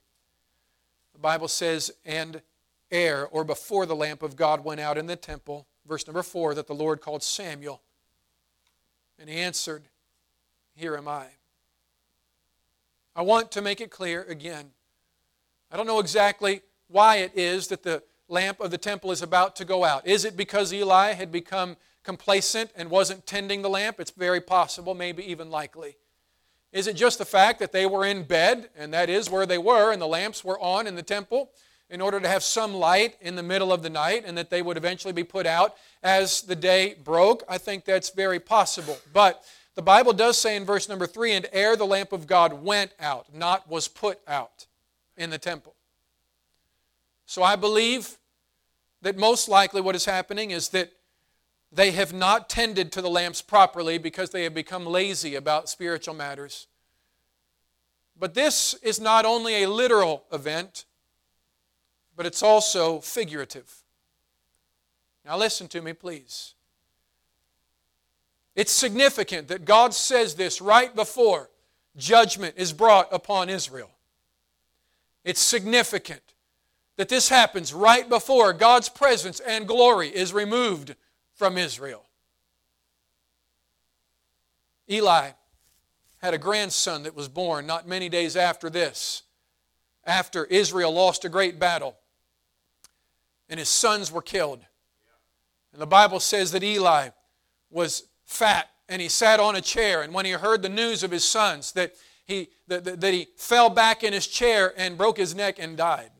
the 1.13 1.19
Bible 1.19 1.49
says, 1.49 1.93
And 2.05 2.43
ere 2.91 3.27
or 3.27 3.45
before 3.45 3.87
the 3.87 3.97
lamp 3.97 4.23
of 4.23 4.37
God 4.37 4.65
went 4.65 4.81
out 4.81 4.99
in 4.99 5.07
the 5.07 5.17
temple, 5.17 5.67
verse 5.87 6.07
number 6.07 6.23
4, 6.23 6.55
that 6.55 6.67
the 6.67 6.75
Lord 6.75 7.01
called 7.01 7.23
Samuel. 7.23 7.81
And 9.19 9.29
he 9.29 9.37
answered, 9.37 9.85
Here 10.75 10.97
am 10.97 11.09
I. 11.09 11.27
I 13.15 13.23
want 13.23 13.51
to 13.53 13.63
make 13.63 13.81
it 13.81 13.91
clear 13.91 14.23
again. 14.25 14.71
I 15.71 15.77
don't 15.77 15.87
know 15.87 16.01
exactly 16.01 16.63
why 16.89 17.17
it 17.17 17.33
is 17.35 17.69
that 17.69 17.83
the 17.83 18.03
lamp 18.29 18.61
of 18.61 18.71
the 18.71 18.79
temple 18.79 19.11
is 19.11 19.23
about 19.23 19.57
to 19.57 19.65
go 19.65 19.85
out. 19.85 20.07
Is 20.07 20.25
it 20.25 20.37
because 20.37 20.73
Eli 20.73 21.13
had 21.13 21.33
become 21.33 21.77
complacent 22.03 22.71
and 22.77 22.91
wasn't 22.91 23.27
tending 23.27 23.63
the 23.63 23.71
lamp? 23.71 24.01
It's 24.01 24.11
very 24.11 24.41
possible, 24.41 24.95
maybe 24.95 25.29
even 25.31 25.51
likely. 25.51 25.97
Is 26.73 26.87
it 26.87 26.95
just 26.95 27.19
the 27.19 27.25
fact 27.25 27.59
that 27.61 27.73
they 27.73 27.87
were 27.87 28.05
in 28.05 28.25
bed, 28.25 28.69
and 28.77 28.93
that 28.93 29.09
is 29.09 29.31
where 29.31 29.47
they 29.47 29.59
were, 29.59 29.93
and 29.93 30.03
the 30.03 30.07
lamps 30.07 30.45
were 30.45 30.61
on 30.61 30.87
in 30.87 30.95
the 30.95 31.03
temple 31.03 31.51
in 31.89 32.01
order 32.01 32.19
to 32.19 32.29
have 32.29 32.43
some 32.43 32.75
light 32.75 33.17
in 33.21 33.37
the 33.37 33.43
middle 33.43 33.73
of 33.73 33.83
the 33.83 33.91
night, 33.91 34.25
and 34.27 34.37
that 34.37 34.51
they 34.51 34.63
would 34.63 34.77
eventually 34.77 35.13
be 35.13 35.25
put 35.25 35.47
out 35.47 35.77
as 36.03 36.43
the 36.43 36.57
day 36.57 36.95
broke? 37.05 37.45
I 37.49 37.59
think 37.59 37.85
that's 37.85 38.11
very 38.11 38.41
possible. 38.41 38.99
But 39.13 39.45
the 39.77 39.83
Bible 39.83 40.13
does 40.13 40.39
say 40.39 40.57
in 40.57 40.65
verse 40.65 40.89
number 40.89 41.07
three, 41.07 41.33
and 41.33 41.47
ere 41.53 41.77
the 41.77 41.87
lamp 41.87 42.13
of 42.13 42.27
God 42.27 42.65
went 42.65 42.93
out, 42.99 43.27
not 43.35 43.69
was 43.69 43.89
put 43.89 44.19
out 44.27 44.67
in 45.17 45.31
the 45.31 45.39
temple. 45.39 45.75
So 47.27 47.43
I 47.43 47.57
believe 47.57 48.17
that 49.03 49.17
most 49.17 49.49
likely 49.49 49.81
what 49.81 49.95
is 49.95 50.07
happening 50.07 50.51
is 50.51 50.71
that 50.71 50.93
they 51.71 51.91
have 51.91 52.13
not 52.13 52.49
tended 52.49 52.91
to 52.93 53.03
the 53.03 53.11
lamps 53.11 53.43
properly 53.43 53.99
because 53.99 54.31
they 54.31 54.45
have 54.45 54.55
become 54.55 54.87
lazy 54.87 55.35
about 55.35 55.69
spiritual 55.69 56.15
matters. 56.15 56.69
But 58.19 58.33
this 58.33 58.75
is 58.83 58.99
not 58.99 59.27
only 59.27 59.63
a 59.63 59.69
literal 59.69 60.25
event, 60.33 60.86
but 62.17 62.27
it's 62.27 62.43
also 62.43 63.01
figurative. 63.01 63.83
Now, 65.25 65.37
listen 65.37 65.69
to 65.69 65.83
me, 65.83 65.93
please. 65.93 66.55
It's 68.55 68.73
significant 68.73 69.49
that 69.49 69.65
God 69.65 69.93
says 69.93 70.35
this 70.35 70.61
right 70.61 70.95
before 70.95 71.51
judgment 71.97 72.55
is 72.57 72.73
brought 72.73 73.13
upon 73.13 73.49
Israel. 73.49 73.91
It's 75.25 75.41
significant 75.41 76.23
that 76.97 77.09
this 77.09 77.29
happens 77.29 77.75
right 77.75 78.09
before 78.09 78.53
God's 78.53 78.89
presence 78.89 79.41
and 79.41 79.69
glory 79.69 80.09
is 80.09 80.33
removed 80.33 80.95
from 81.35 81.59
Israel. 81.59 82.07
Eli 84.91 85.31
had 86.19 86.33
a 86.33 86.39
grandson 86.39 87.03
that 87.03 87.15
was 87.15 87.29
born 87.29 87.67
not 87.67 87.87
many 87.87 88.09
days 88.09 88.37
after 88.37 88.71
this, 88.71 89.23
after 90.05 90.45
Israel 90.47 90.93
lost 90.93 91.25
a 91.25 91.29
great 91.29 91.59
battle, 91.59 91.97
and 93.49 93.59
his 93.59 93.69
sons 93.69 94.11
were 94.11 94.23
killed. 94.23 94.61
And 95.73 95.81
the 95.81 95.87
Bible 95.87 96.21
says 96.21 96.53
that 96.53 96.63
Eli 96.63 97.11
was 97.71 98.05
fat 98.25 98.69
and 98.89 99.03
he 99.03 99.09
sat 99.09 99.41
on 99.41 99.57
a 99.57 99.61
chair, 99.61 100.03
and 100.03 100.15
when 100.15 100.25
he 100.25 100.31
heard 100.33 100.63
the 100.63 100.69
news 100.69 101.03
of 101.03 101.11
his 101.11 101.25
sons, 101.25 101.73
that 101.73 101.95
he, 102.25 102.49
that, 102.69 102.85
that, 102.85 103.01
that 103.01 103.13
he 103.13 103.29
fell 103.37 103.69
back 103.69 104.05
in 104.05 104.13
his 104.13 104.27
chair 104.27 104.73
and 104.77 104.97
broke 104.97 105.17
his 105.17 105.35
neck 105.35 105.59
and 105.59 105.77
died. 105.77 106.11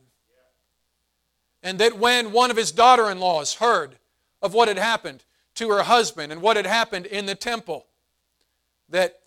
And 1.63 1.79
that 1.79 1.97
when 1.97 2.31
one 2.31 2.51
of 2.51 2.57
his 2.57 2.71
daughter 2.71 3.09
in 3.09 3.19
laws 3.19 3.55
heard 3.55 3.97
of 4.41 4.53
what 4.53 4.67
had 4.67 4.77
happened 4.77 5.23
to 5.55 5.69
her 5.69 5.83
husband 5.83 6.31
and 6.31 6.41
what 6.41 6.55
had 6.55 6.65
happened 6.65 7.05
in 7.05 7.25
the 7.25 7.35
temple, 7.35 7.85
that 8.89 9.19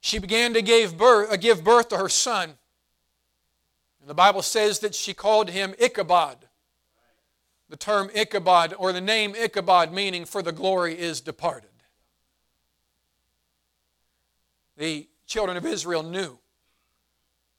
she 0.00 0.18
began 0.18 0.54
to 0.54 0.62
give 0.62 0.96
birth, 0.96 1.32
uh, 1.32 1.36
give 1.36 1.64
birth 1.64 1.88
to 1.88 1.96
her 1.96 2.08
son. 2.08 2.50
And 4.00 4.08
the 4.08 4.14
Bible 4.14 4.42
says 4.42 4.80
that 4.80 4.94
she 4.94 5.14
called 5.14 5.50
him 5.50 5.74
Ichabod. 5.78 6.45
The 7.68 7.76
term 7.76 8.10
Ichabod, 8.14 8.74
or 8.78 8.92
the 8.92 9.00
name 9.00 9.34
Ichabod, 9.34 9.92
meaning 9.92 10.24
for 10.24 10.42
the 10.42 10.52
glory 10.52 10.98
is 10.98 11.20
departed. 11.20 11.70
The 14.76 15.08
children 15.26 15.56
of 15.56 15.66
Israel 15.66 16.02
knew 16.02 16.38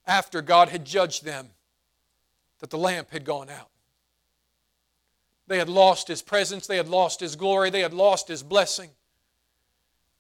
after 0.06 0.42
God 0.42 0.70
had 0.70 0.86
judged 0.86 1.26
them 1.26 1.50
that 2.60 2.70
the 2.70 2.78
lamp 2.78 3.12
had 3.12 3.26
gone 3.26 3.50
out. 3.50 3.70
They 5.48 5.58
had 5.58 5.70
lost 5.70 6.08
His 6.08 6.22
presence, 6.22 6.68
they 6.68 6.78
had 6.78 6.88
lost 6.88 7.20
His 7.20 7.36
glory, 7.36 7.70
they 7.70 7.82
had 7.82 7.94
lost 7.94 8.28
His 8.28 8.44
blessing. 8.44 8.92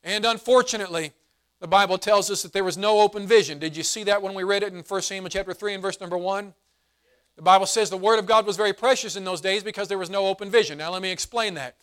And 0.03 0.25
unfortunately, 0.25 1.13
the 1.59 1.67
Bible 1.67 1.97
tells 1.97 2.29
us 2.29 2.43
that 2.43 2.53
there 2.53 2.63
was 2.63 2.77
no 2.77 3.01
open 3.01 3.27
vision. 3.27 3.59
Did 3.59 3.75
you 3.75 3.83
see 3.83 4.03
that 4.03 4.21
when 4.21 4.33
we 4.33 4.43
read 4.43 4.63
it 4.63 4.73
in 4.73 4.79
1 4.79 5.01
Samuel 5.01 5.29
chapter 5.29 5.53
3 5.53 5.73
and 5.73 5.81
verse 5.81 5.99
number 5.99 6.17
1? 6.17 6.53
The 7.37 7.43
Bible 7.43 7.67
says 7.67 7.89
the 7.89 7.97
Word 7.97 8.17
of 8.17 8.25
God 8.25 8.45
was 8.47 8.57
very 8.57 8.73
precious 8.73 9.15
in 9.15 9.23
those 9.23 9.41
days 9.41 9.63
because 9.63 9.87
there 9.87 9.97
was 9.97 10.09
no 10.09 10.25
open 10.25 10.49
vision. 10.49 10.79
Now, 10.79 10.91
let 10.91 11.03
me 11.03 11.11
explain 11.11 11.53
that. 11.53 11.77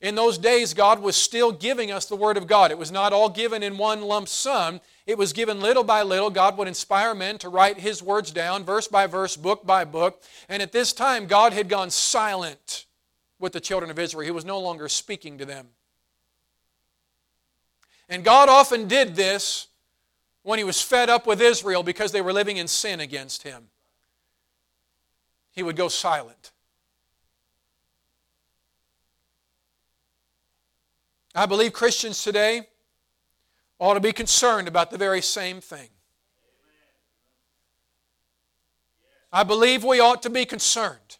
In 0.00 0.14
those 0.14 0.38
days, 0.38 0.74
God 0.74 1.00
was 1.00 1.16
still 1.16 1.52
giving 1.52 1.90
us 1.90 2.06
the 2.06 2.16
Word 2.16 2.36
of 2.36 2.46
God. 2.46 2.70
It 2.70 2.78
was 2.78 2.90
not 2.90 3.12
all 3.12 3.28
given 3.28 3.62
in 3.62 3.78
one 3.78 4.02
lump 4.02 4.28
sum, 4.28 4.80
it 5.04 5.18
was 5.18 5.32
given 5.32 5.60
little 5.60 5.82
by 5.82 6.02
little. 6.02 6.30
God 6.30 6.56
would 6.56 6.68
inspire 6.68 7.14
men 7.14 7.38
to 7.38 7.48
write 7.48 7.78
His 7.78 8.00
words 8.02 8.30
down, 8.30 8.64
verse 8.64 8.86
by 8.86 9.08
verse, 9.08 9.36
book 9.36 9.66
by 9.66 9.84
book. 9.84 10.22
And 10.48 10.62
at 10.62 10.70
this 10.70 10.92
time, 10.92 11.26
God 11.26 11.52
had 11.52 11.68
gone 11.68 11.90
silent 11.90 12.86
with 13.40 13.52
the 13.52 13.60
children 13.60 13.90
of 13.90 13.98
Israel. 13.98 14.24
He 14.24 14.30
was 14.30 14.44
no 14.44 14.60
longer 14.60 14.88
speaking 14.88 15.38
to 15.38 15.44
them. 15.44 15.68
And 18.08 18.22
God 18.22 18.48
often 18.48 18.86
did 18.86 19.16
this 19.16 19.66
when 20.42 20.58
He 20.58 20.64
was 20.64 20.80
fed 20.80 21.10
up 21.10 21.26
with 21.26 21.42
Israel 21.42 21.82
because 21.82 22.12
they 22.12 22.20
were 22.20 22.32
living 22.32 22.56
in 22.56 22.68
sin 22.68 23.00
against 23.00 23.42
Him. 23.42 23.68
He 25.52 25.62
would 25.62 25.76
go 25.76 25.88
silent. 25.88 26.52
I 31.34 31.46
believe 31.46 31.72
Christians 31.72 32.22
today 32.22 32.68
ought 33.78 33.94
to 33.94 34.00
be 34.00 34.12
concerned 34.12 34.68
about 34.68 34.90
the 34.90 34.98
very 34.98 35.22
same 35.22 35.60
thing. 35.60 35.88
I 39.32 39.44
believe 39.44 39.82
we 39.82 39.98
ought 39.98 40.22
to 40.22 40.30
be 40.30 40.44
concerned 40.44 41.16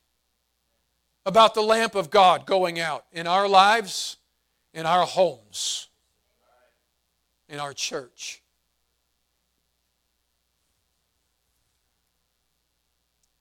about 1.25 1.55
the 1.55 1.63
lamp 1.63 1.95
of 1.95 2.11
God 2.11 2.45
going 2.45 2.79
out 2.79 3.07
in 3.11 3.27
our 3.27 3.49
lives, 3.49 4.19
in 4.75 4.85
our 4.85 5.07
homes, 5.07 5.89
in 7.49 7.59
our 7.59 7.73
church. 7.73 8.42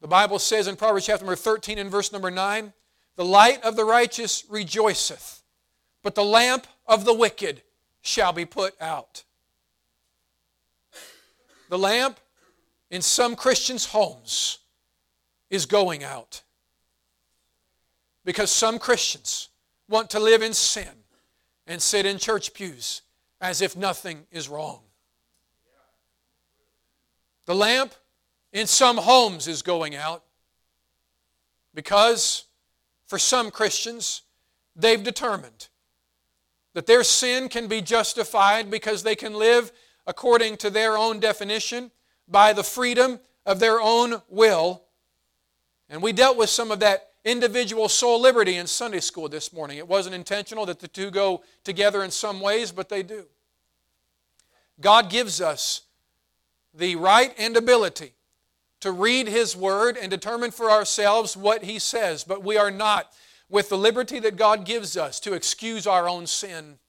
The 0.01 0.07
Bible 0.07 0.39
says 0.39 0.67
in 0.67 0.75
Proverbs 0.75 1.05
chapter 1.05 1.23
number 1.23 1.35
13 1.35 1.77
and 1.77 1.89
verse 1.89 2.11
number 2.11 2.31
9, 2.31 2.73
the 3.15 3.25
light 3.25 3.63
of 3.63 3.75
the 3.75 3.85
righteous 3.85 4.43
rejoiceth, 4.49 5.43
but 6.01 6.15
the 6.15 6.23
lamp 6.23 6.65
of 6.87 7.05
the 7.05 7.13
wicked 7.13 7.61
shall 8.01 8.33
be 8.33 8.45
put 8.45 8.73
out. 8.81 9.23
The 11.69 11.77
lamp 11.77 12.19
in 12.89 13.01
some 13.01 13.35
Christians' 13.35 13.85
homes 13.85 14.57
is 15.51 15.67
going 15.67 16.03
out 16.03 16.41
because 18.25 18.49
some 18.49 18.79
Christians 18.79 19.49
want 19.87 20.09
to 20.09 20.19
live 20.19 20.41
in 20.41 20.53
sin 20.53 20.89
and 21.67 21.79
sit 21.81 22.07
in 22.07 22.17
church 22.17 22.53
pews 22.53 23.03
as 23.39 23.61
if 23.61 23.77
nothing 23.77 24.25
is 24.31 24.49
wrong. 24.49 24.79
The 27.45 27.55
lamp 27.55 27.93
in 28.53 28.67
some 28.67 28.97
homes 28.97 29.47
is 29.47 29.61
going 29.61 29.95
out 29.95 30.23
because 31.73 32.45
for 33.07 33.17
some 33.17 33.51
Christians, 33.51 34.23
they've 34.75 35.03
determined 35.03 35.67
that 36.73 36.85
their 36.85 37.03
sin 37.03 37.49
can 37.49 37.67
be 37.67 37.81
justified 37.81 38.71
because 38.71 39.03
they 39.03 39.15
can 39.15 39.33
live 39.33 39.71
according 40.07 40.57
to 40.57 40.69
their 40.69 40.97
own 40.97 41.19
definition 41.19 41.91
by 42.27 42.53
the 42.53 42.63
freedom 42.63 43.19
of 43.45 43.59
their 43.59 43.81
own 43.81 44.21
will. 44.29 44.83
And 45.89 46.01
we 46.01 46.13
dealt 46.13 46.37
with 46.37 46.49
some 46.49 46.71
of 46.71 46.79
that 46.79 47.09
individual 47.23 47.89
soul 47.89 48.19
liberty 48.19 48.55
in 48.55 48.65
Sunday 48.65 48.99
school 48.99 49.27
this 49.29 49.53
morning. 49.53 49.77
It 49.77 49.87
wasn't 49.87 50.15
intentional 50.15 50.65
that 50.65 50.79
the 50.79 50.87
two 50.87 51.11
go 51.11 51.43
together 51.63 52.03
in 52.03 52.11
some 52.11 52.39
ways, 52.39 52.71
but 52.71 52.89
they 52.89 53.03
do. 53.03 53.25
God 54.79 55.09
gives 55.09 55.41
us 55.41 55.81
the 56.73 56.95
right 56.95 57.33
and 57.37 57.57
ability 57.57 58.13
to 58.81 58.91
read 58.91 59.27
His 59.27 59.55
Word 59.55 59.97
and 59.97 60.11
determine 60.11 60.51
for 60.51 60.69
ourselves 60.69 61.37
what 61.37 61.63
He 61.63 61.79
says, 61.79 62.23
but 62.23 62.43
we 62.43 62.57
are 62.57 62.71
not, 62.71 63.11
with 63.49 63.69
the 63.69 63.77
liberty 63.77 64.19
that 64.19 64.35
God 64.35 64.65
gives 64.65 64.97
us, 64.97 65.19
to 65.21 65.33
excuse 65.33 65.87
our 65.87 66.07
own 66.07 66.27
sin 66.27 66.79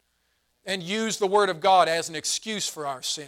and 0.64 0.82
use 0.82 1.18
the 1.18 1.26
Word 1.26 1.48
of 1.48 1.60
God 1.60 1.88
as 1.88 2.08
an 2.08 2.14
excuse 2.14 2.68
for 2.68 2.86
our 2.86 3.02
sin. 3.02 3.26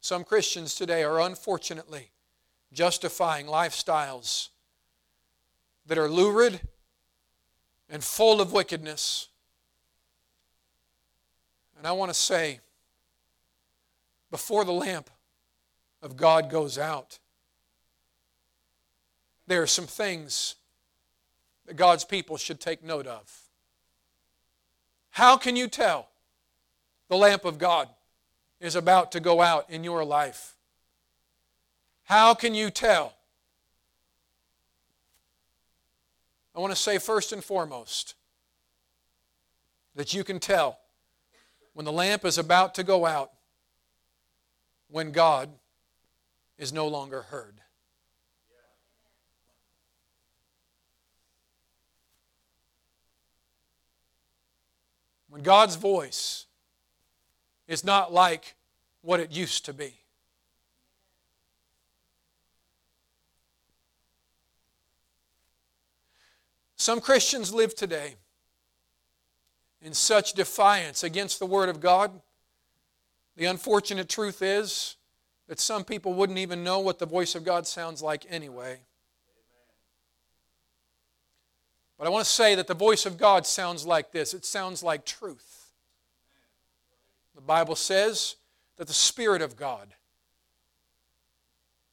Some 0.00 0.24
Christians 0.24 0.74
today 0.74 1.02
are 1.02 1.20
unfortunately 1.20 2.10
justifying 2.72 3.46
lifestyles 3.46 4.48
that 5.86 5.98
are 5.98 6.08
lurid 6.08 6.60
and 7.88 8.02
full 8.02 8.40
of 8.40 8.52
wickedness. 8.52 9.28
And 11.76 11.86
I 11.86 11.92
want 11.92 12.10
to 12.10 12.18
say, 12.18 12.60
before 14.30 14.64
the 14.64 14.72
lamp 14.72 15.10
of 16.02 16.16
God 16.16 16.50
goes 16.50 16.78
out, 16.78 17.18
there 19.46 19.62
are 19.62 19.66
some 19.66 19.86
things 19.86 20.54
that 21.66 21.74
God's 21.74 22.04
people 22.04 22.36
should 22.36 22.60
take 22.60 22.82
note 22.82 23.06
of. 23.06 23.42
How 25.10 25.36
can 25.36 25.56
you 25.56 25.68
tell 25.68 26.08
the 27.08 27.16
lamp 27.16 27.44
of 27.44 27.58
God 27.58 27.88
is 28.60 28.76
about 28.76 29.12
to 29.12 29.20
go 29.20 29.40
out 29.40 29.68
in 29.68 29.82
your 29.82 30.04
life? 30.04 30.56
How 32.04 32.34
can 32.34 32.54
you 32.54 32.70
tell 32.70 33.14
I 36.54 36.58
want 36.58 36.72
to 36.72 36.80
say 36.80 36.98
first 36.98 37.32
and 37.32 37.42
foremost 37.42 38.14
that 39.94 40.12
you 40.12 40.24
can 40.24 40.40
tell 40.40 40.78
when 41.74 41.84
the 41.84 41.92
lamp 41.92 42.24
is 42.24 42.38
about 42.38 42.74
to 42.74 42.82
go 42.82 43.06
out 43.06 43.30
when 44.88 45.12
God 45.12 45.48
is 46.60 46.74
no 46.74 46.86
longer 46.86 47.22
heard. 47.22 47.54
When 55.30 55.42
God's 55.42 55.76
voice 55.76 56.44
is 57.66 57.82
not 57.82 58.12
like 58.12 58.56
what 59.00 59.20
it 59.20 59.32
used 59.32 59.64
to 59.64 59.72
be. 59.72 59.94
Some 66.76 67.00
Christians 67.00 67.54
live 67.54 67.74
today 67.74 68.16
in 69.80 69.94
such 69.94 70.34
defiance 70.34 71.02
against 71.02 71.38
the 71.38 71.46
Word 71.46 71.70
of 71.70 71.80
God. 71.80 72.20
The 73.36 73.46
unfortunate 73.46 74.10
truth 74.10 74.42
is 74.42 74.96
that 75.50 75.58
some 75.58 75.82
people 75.82 76.14
wouldn't 76.14 76.38
even 76.38 76.62
know 76.62 76.78
what 76.78 77.00
the 77.00 77.06
voice 77.06 77.34
of 77.34 77.44
God 77.44 77.66
sounds 77.66 78.00
like 78.00 78.24
anyway. 78.30 78.78
But 81.98 82.06
I 82.06 82.10
want 82.10 82.24
to 82.24 82.30
say 82.30 82.54
that 82.54 82.68
the 82.68 82.74
voice 82.74 83.04
of 83.04 83.18
God 83.18 83.44
sounds 83.48 83.84
like 83.84 84.12
this 84.12 84.32
it 84.32 84.44
sounds 84.44 84.84
like 84.84 85.04
truth. 85.04 85.72
The 87.34 87.40
Bible 87.40 87.74
says 87.74 88.36
that 88.76 88.86
the 88.86 88.94
Spirit 88.94 89.42
of 89.42 89.56
God 89.56 89.88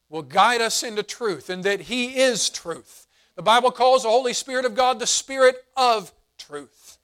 will 0.08 0.22
guide 0.22 0.60
us 0.60 0.84
into 0.84 1.02
truth 1.02 1.50
and 1.50 1.64
that 1.64 1.80
He 1.80 2.16
is 2.16 2.48
truth. 2.50 3.08
The 3.34 3.42
Bible 3.42 3.72
calls 3.72 4.04
the 4.04 4.08
Holy 4.08 4.34
Spirit 4.34 4.66
of 4.66 4.76
God 4.76 5.00
the 5.00 5.06
Spirit 5.06 5.56
of 5.76 6.12
truth. 6.38 6.98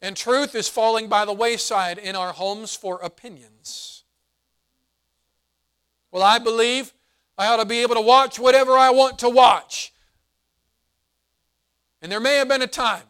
And 0.00 0.16
truth 0.16 0.54
is 0.54 0.66
falling 0.66 1.08
by 1.08 1.26
the 1.26 1.34
wayside 1.34 1.98
in 1.98 2.16
our 2.16 2.32
homes 2.32 2.74
for 2.74 2.98
opinions. 3.02 3.97
Well, 6.10 6.22
I 6.22 6.38
believe 6.38 6.92
I 7.36 7.46
ought 7.46 7.58
to 7.58 7.64
be 7.64 7.82
able 7.82 7.94
to 7.94 8.00
watch 8.00 8.38
whatever 8.38 8.72
I 8.72 8.90
want 8.90 9.18
to 9.20 9.28
watch. 9.28 9.92
And 12.00 12.10
there 12.10 12.20
may 12.20 12.36
have 12.36 12.48
been 12.48 12.62
a 12.62 12.66
time 12.66 13.02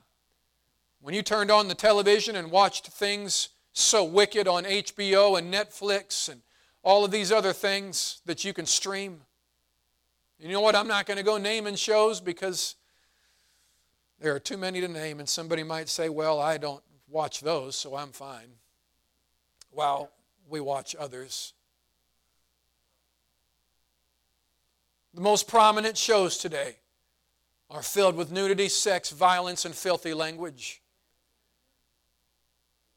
when 1.00 1.14
you 1.14 1.22
turned 1.22 1.50
on 1.50 1.68
the 1.68 1.74
television 1.74 2.36
and 2.36 2.50
watched 2.50 2.88
things 2.88 3.50
so 3.72 4.04
wicked 4.04 4.48
on 4.48 4.64
HBO 4.64 5.38
and 5.38 5.52
Netflix 5.52 6.28
and 6.28 6.42
all 6.82 7.04
of 7.04 7.10
these 7.10 7.30
other 7.30 7.52
things 7.52 8.20
that 8.26 8.44
you 8.44 8.52
can 8.52 8.66
stream. 8.66 9.20
You 10.38 10.48
know 10.48 10.60
what? 10.60 10.74
I'm 10.74 10.88
not 10.88 11.06
going 11.06 11.18
to 11.18 11.24
go 11.24 11.36
naming 11.36 11.74
shows 11.74 12.20
because 12.20 12.76
there 14.20 14.34
are 14.34 14.40
too 14.40 14.56
many 14.56 14.80
to 14.80 14.88
name, 14.88 15.20
and 15.20 15.28
somebody 15.28 15.62
might 15.62 15.88
say, 15.88 16.08
Well, 16.08 16.40
I 16.40 16.58
don't 16.58 16.82
watch 17.08 17.40
those, 17.40 17.76
so 17.76 17.94
I'm 17.94 18.10
fine. 18.10 18.48
Well, 19.70 20.10
we 20.48 20.60
watch 20.60 20.96
others. 20.98 21.52
The 25.18 25.24
most 25.24 25.48
prominent 25.48 25.98
shows 25.98 26.38
today 26.38 26.76
are 27.68 27.82
filled 27.82 28.14
with 28.14 28.30
nudity, 28.30 28.68
sex, 28.68 29.10
violence, 29.10 29.64
and 29.64 29.74
filthy 29.74 30.14
language. 30.14 30.80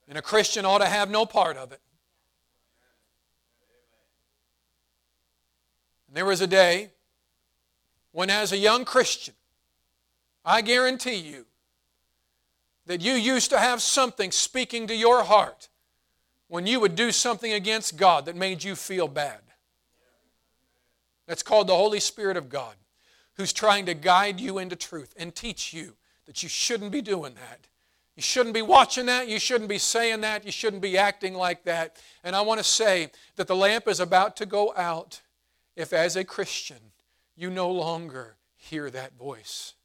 And 0.07 0.19
a 0.19 0.21
Christian 0.21 0.63
ought 0.63 0.81
to 0.81 0.85
have 0.85 1.09
no 1.09 1.25
part 1.25 1.57
of 1.57 1.71
it. 1.71 1.81
And 6.07 6.15
there 6.15 6.25
was 6.25 6.41
a 6.41 6.45
day 6.45 6.91
when, 8.11 8.29
as 8.29 8.51
a 8.51 8.57
young 8.57 8.85
Christian, 8.85 9.33
I 10.45 10.61
guarantee 10.61 11.15
you 11.15 11.47
that 12.85 13.01
you 13.01 13.13
used 13.13 13.49
to 13.49 13.57
have 13.57 13.81
something 13.81 14.31
speaking 14.31 14.85
to 14.85 14.95
your 14.95 15.23
heart 15.23 15.69
when 16.49 16.67
you 16.67 16.79
would 16.81 16.95
do 16.95 17.11
something 17.11 17.51
against 17.51 17.97
God 17.97 18.27
that 18.27 18.35
made 18.35 18.63
you 18.63 18.75
feel 18.75 19.07
bad. 19.07 19.41
That's 21.31 21.43
called 21.43 21.67
the 21.67 21.77
Holy 21.77 22.01
Spirit 22.01 22.35
of 22.35 22.49
God, 22.49 22.75
who's 23.35 23.53
trying 23.53 23.85
to 23.85 23.93
guide 23.93 24.41
you 24.41 24.57
into 24.57 24.75
truth 24.75 25.13
and 25.15 25.33
teach 25.33 25.71
you 25.71 25.95
that 26.25 26.43
you 26.43 26.49
shouldn't 26.49 26.91
be 26.91 27.01
doing 27.01 27.35
that. 27.35 27.69
You 28.17 28.21
shouldn't 28.21 28.53
be 28.53 28.61
watching 28.61 29.05
that. 29.05 29.29
You 29.29 29.39
shouldn't 29.39 29.69
be 29.69 29.77
saying 29.77 30.19
that. 30.19 30.45
You 30.45 30.51
shouldn't 30.51 30.81
be 30.81 30.97
acting 30.97 31.33
like 31.33 31.63
that. 31.63 31.95
And 32.25 32.35
I 32.35 32.41
want 32.41 32.59
to 32.59 32.65
say 32.65 33.11
that 33.37 33.47
the 33.47 33.55
lamp 33.55 33.87
is 33.87 34.01
about 34.01 34.35
to 34.35 34.45
go 34.45 34.73
out 34.75 35.21
if, 35.77 35.93
as 35.93 36.17
a 36.17 36.25
Christian, 36.25 36.91
you 37.37 37.49
no 37.49 37.71
longer 37.71 38.35
hear 38.57 38.89
that 38.89 39.17
voice. 39.17 39.75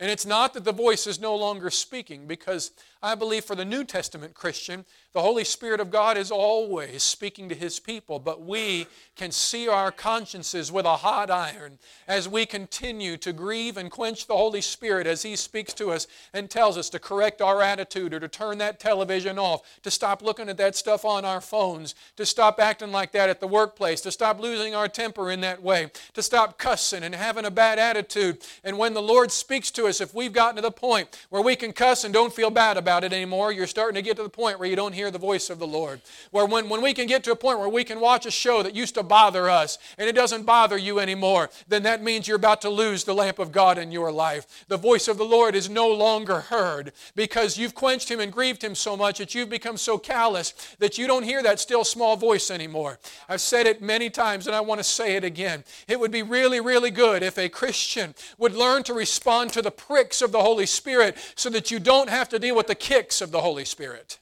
And 0.00 0.10
it's 0.10 0.24
not 0.24 0.54
that 0.54 0.64
the 0.64 0.72
voice 0.72 1.06
is 1.06 1.20
no 1.20 1.36
longer 1.36 1.68
speaking, 1.68 2.26
because 2.26 2.72
I 3.02 3.14
believe 3.16 3.44
for 3.44 3.54
the 3.54 3.66
New 3.66 3.84
Testament 3.84 4.32
Christian, 4.32 4.86
the 5.14 5.22
Holy 5.22 5.44
Spirit 5.44 5.78
of 5.78 5.92
God 5.92 6.18
is 6.18 6.32
always 6.32 7.04
speaking 7.04 7.48
to 7.48 7.54
His 7.54 7.78
people, 7.78 8.18
but 8.18 8.42
we 8.42 8.88
can 9.14 9.30
see 9.30 9.68
our 9.68 9.92
consciences 9.92 10.72
with 10.72 10.84
a 10.84 10.96
hot 10.96 11.30
iron 11.30 11.78
as 12.08 12.28
we 12.28 12.44
continue 12.44 13.16
to 13.18 13.32
grieve 13.32 13.76
and 13.76 13.92
quench 13.92 14.26
the 14.26 14.36
Holy 14.36 14.60
Spirit 14.60 15.06
as 15.06 15.22
He 15.22 15.36
speaks 15.36 15.72
to 15.74 15.92
us 15.92 16.08
and 16.32 16.50
tells 16.50 16.76
us 16.76 16.90
to 16.90 16.98
correct 16.98 17.40
our 17.40 17.62
attitude 17.62 18.12
or 18.12 18.18
to 18.18 18.26
turn 18.26 18.58
that 18.58 18.80
television 18.80 19.38
off, 19.38 19.62
to 19.84 19.90
stop 19.90 20.20
looking 20.20 20.48
at 20.48 20.56
that 20.56 20.74
stuff 20.74 21.04
on 21.04 21.24
our 21.24 21.40
phones, 21.40 21.94
to 22.16 22.26
stop 22.26 22.58
acting 22.58 22.90
like 22.90 23.12
that 23.12 23.30
at 23.30 23.38
the 23.38 23.46
workplace, 23.46 24.00
to 24.00 24.10
stop 24.10 24.40
losing 24.40 24.74
our 24.74 24.88
temper 24.88 25.30
in 25.30 25.40
that 25.42 25.62
way, 25.62 25.92
to 26.14 26.22
stop 26.22 26.58
cussing 26.58 27.04
and 27.04 27.14
having 27.14 27.44
a 27.44 27.52
bad 27.52 27.78
attitude. 27.78 28.38
And 28.64 28.78
when 28.78 28.94
the 28.94 29.02
Lord 29.02 29.30
speaks 29.30 29.70
to 29.72 29.86
us, 29.86 30.00
if 30.00 30.12
we've 30.12 30.32
gotten 30.32 30.56
to 30.56 30.62
the 30.62 30.72
point 30.72 31.24
where 31.30 31.42
we 31.42 31.54
can 31.54 31.72
cuss 31.72 32.02
and 32.02 32.12
don't 32.12 32.32
feel 32.32 32.50
bad 32.50 32.76
about 32.76 33.04
it 33.04 33.12
anymore, 33.12 33.52
you're 33.52 33.68
starting 33.68 33.94
to 33.94 34.02
get 34.02 34.16
to 34.16 34.24
the 34.24 34.28
point 34.28 34.58
where 34.58 34.68
you 34.68 34.74
don't 34.74 34.92
hear 34.92 35.03
hear 35.04 35.10
the 35.10 35.18
voice 35.18 35.50
of 35.50 35.58
the 35.58 35.66
Lord. 35.66 36.00
Where 36.30 36.46
when, 36.46 36.70
when 36.70 36.80
we 36.80 36.94
can 36.94 37.06
get 37.06 37.22
to 37.24 37.32
a 37.32 37.36
point 37.36 37.58
where 37.58 37.68
we 37.68 37.84
can 37.84 38.00
watch 38.00 38.24
a 38.24 38.30
show 38.30 38.62
that 38.62 38.74
used 38.74 38.94
to 38.94 39.02
bother 39.02 39.50
us 39.50 39.78
and 39.98 40.08
it 40.08 40.14
doesn't 40.14 40.44
bother 40.44 40.78
you 40.78 40.98
anymore, 40.98 41.50
then 41.68 41.82
that 41.82 42.02
means 42.02 42.26
you're 42.26 42.38
about 42.38 42.62
to 42.62 42.70
lose 42.70 43.04
the 43.04 43.14
lamp 43.14 43.38
of 43.38 43.52
God 43.52 43.76
in 43.76 43.92
your 43.92 44.10
life. 44.10 44.64
The 44.68 44.78
voice 44.78 45.06
of 45.06 45.18
the 45.18 45.24
Lord 45.24 45.54
is 45.54 45.68
no 45.68 45.88
longer 45.88 46.40
heard 46.40 46.92
because 47.14 47.58
you've 47.58 47.74
quenched 47.74 48.10
Him 48.10 48.18
and 48.18 48.32
grieved 48.32 48.64
Him 48.64 48.74
so 48.74 48.96
much 48.96 49.18
that 49.18 49.34
you've 49.34 49.50
become 49.50 49.76
so 49.76 49.98
callous 49.98 50.54
that 50.78 50.96
you 50.96 51.06
don't 51.06 51.22
hear 51.22 51.42
that 51.42 51.60
still 51.60 51.84
small 51.84 52.16
voice 52.16 52.50
anymore. 52.50 52.98
I've 53.28 53.42
said 53.42 53.66
it 53.66 53.82
many 53.82 54.08
times 54.08 54.46
and 54.46 54.56
I 54.56 54.60
want 54.60 54.78
to 54.80 54.84
say 54.84 55.16
it 55.16 55.24
again. 55.24 55.64
It 55.86 56.00
would 56.00 56.10
be 56.10 56.22
really, 56.22 56.60
really 56.60 56.90
good 56.90 57.22
if 57.22 57.36
a 57.36 57.50
Christian 57.50 58.14
would 58.38 58.54
learn 58.54 58.82
to 58.84 58.94
respond 58.94 59.52
to 59.52 59.60
the 59.60 59.70
pricks 59.70 60.22
of 60.22 60.32
the 60.32 60.40
Holy 60.40 60.66
Spirit 60.66 61.18
so 61.34 61.50
that 61.50 61.70
you 61.70 61.78
don't 61.78 62.08
have 62.08 62.30
to 62.30 62.38
deal 62.38 62.56
with 62.56 62.68
the 62.68 62.74
kicks 62.74 63.20
of 63.20 63.32
the 63.32 63.42
Holy 63.42 63.66
Spirit. 63.66 64.18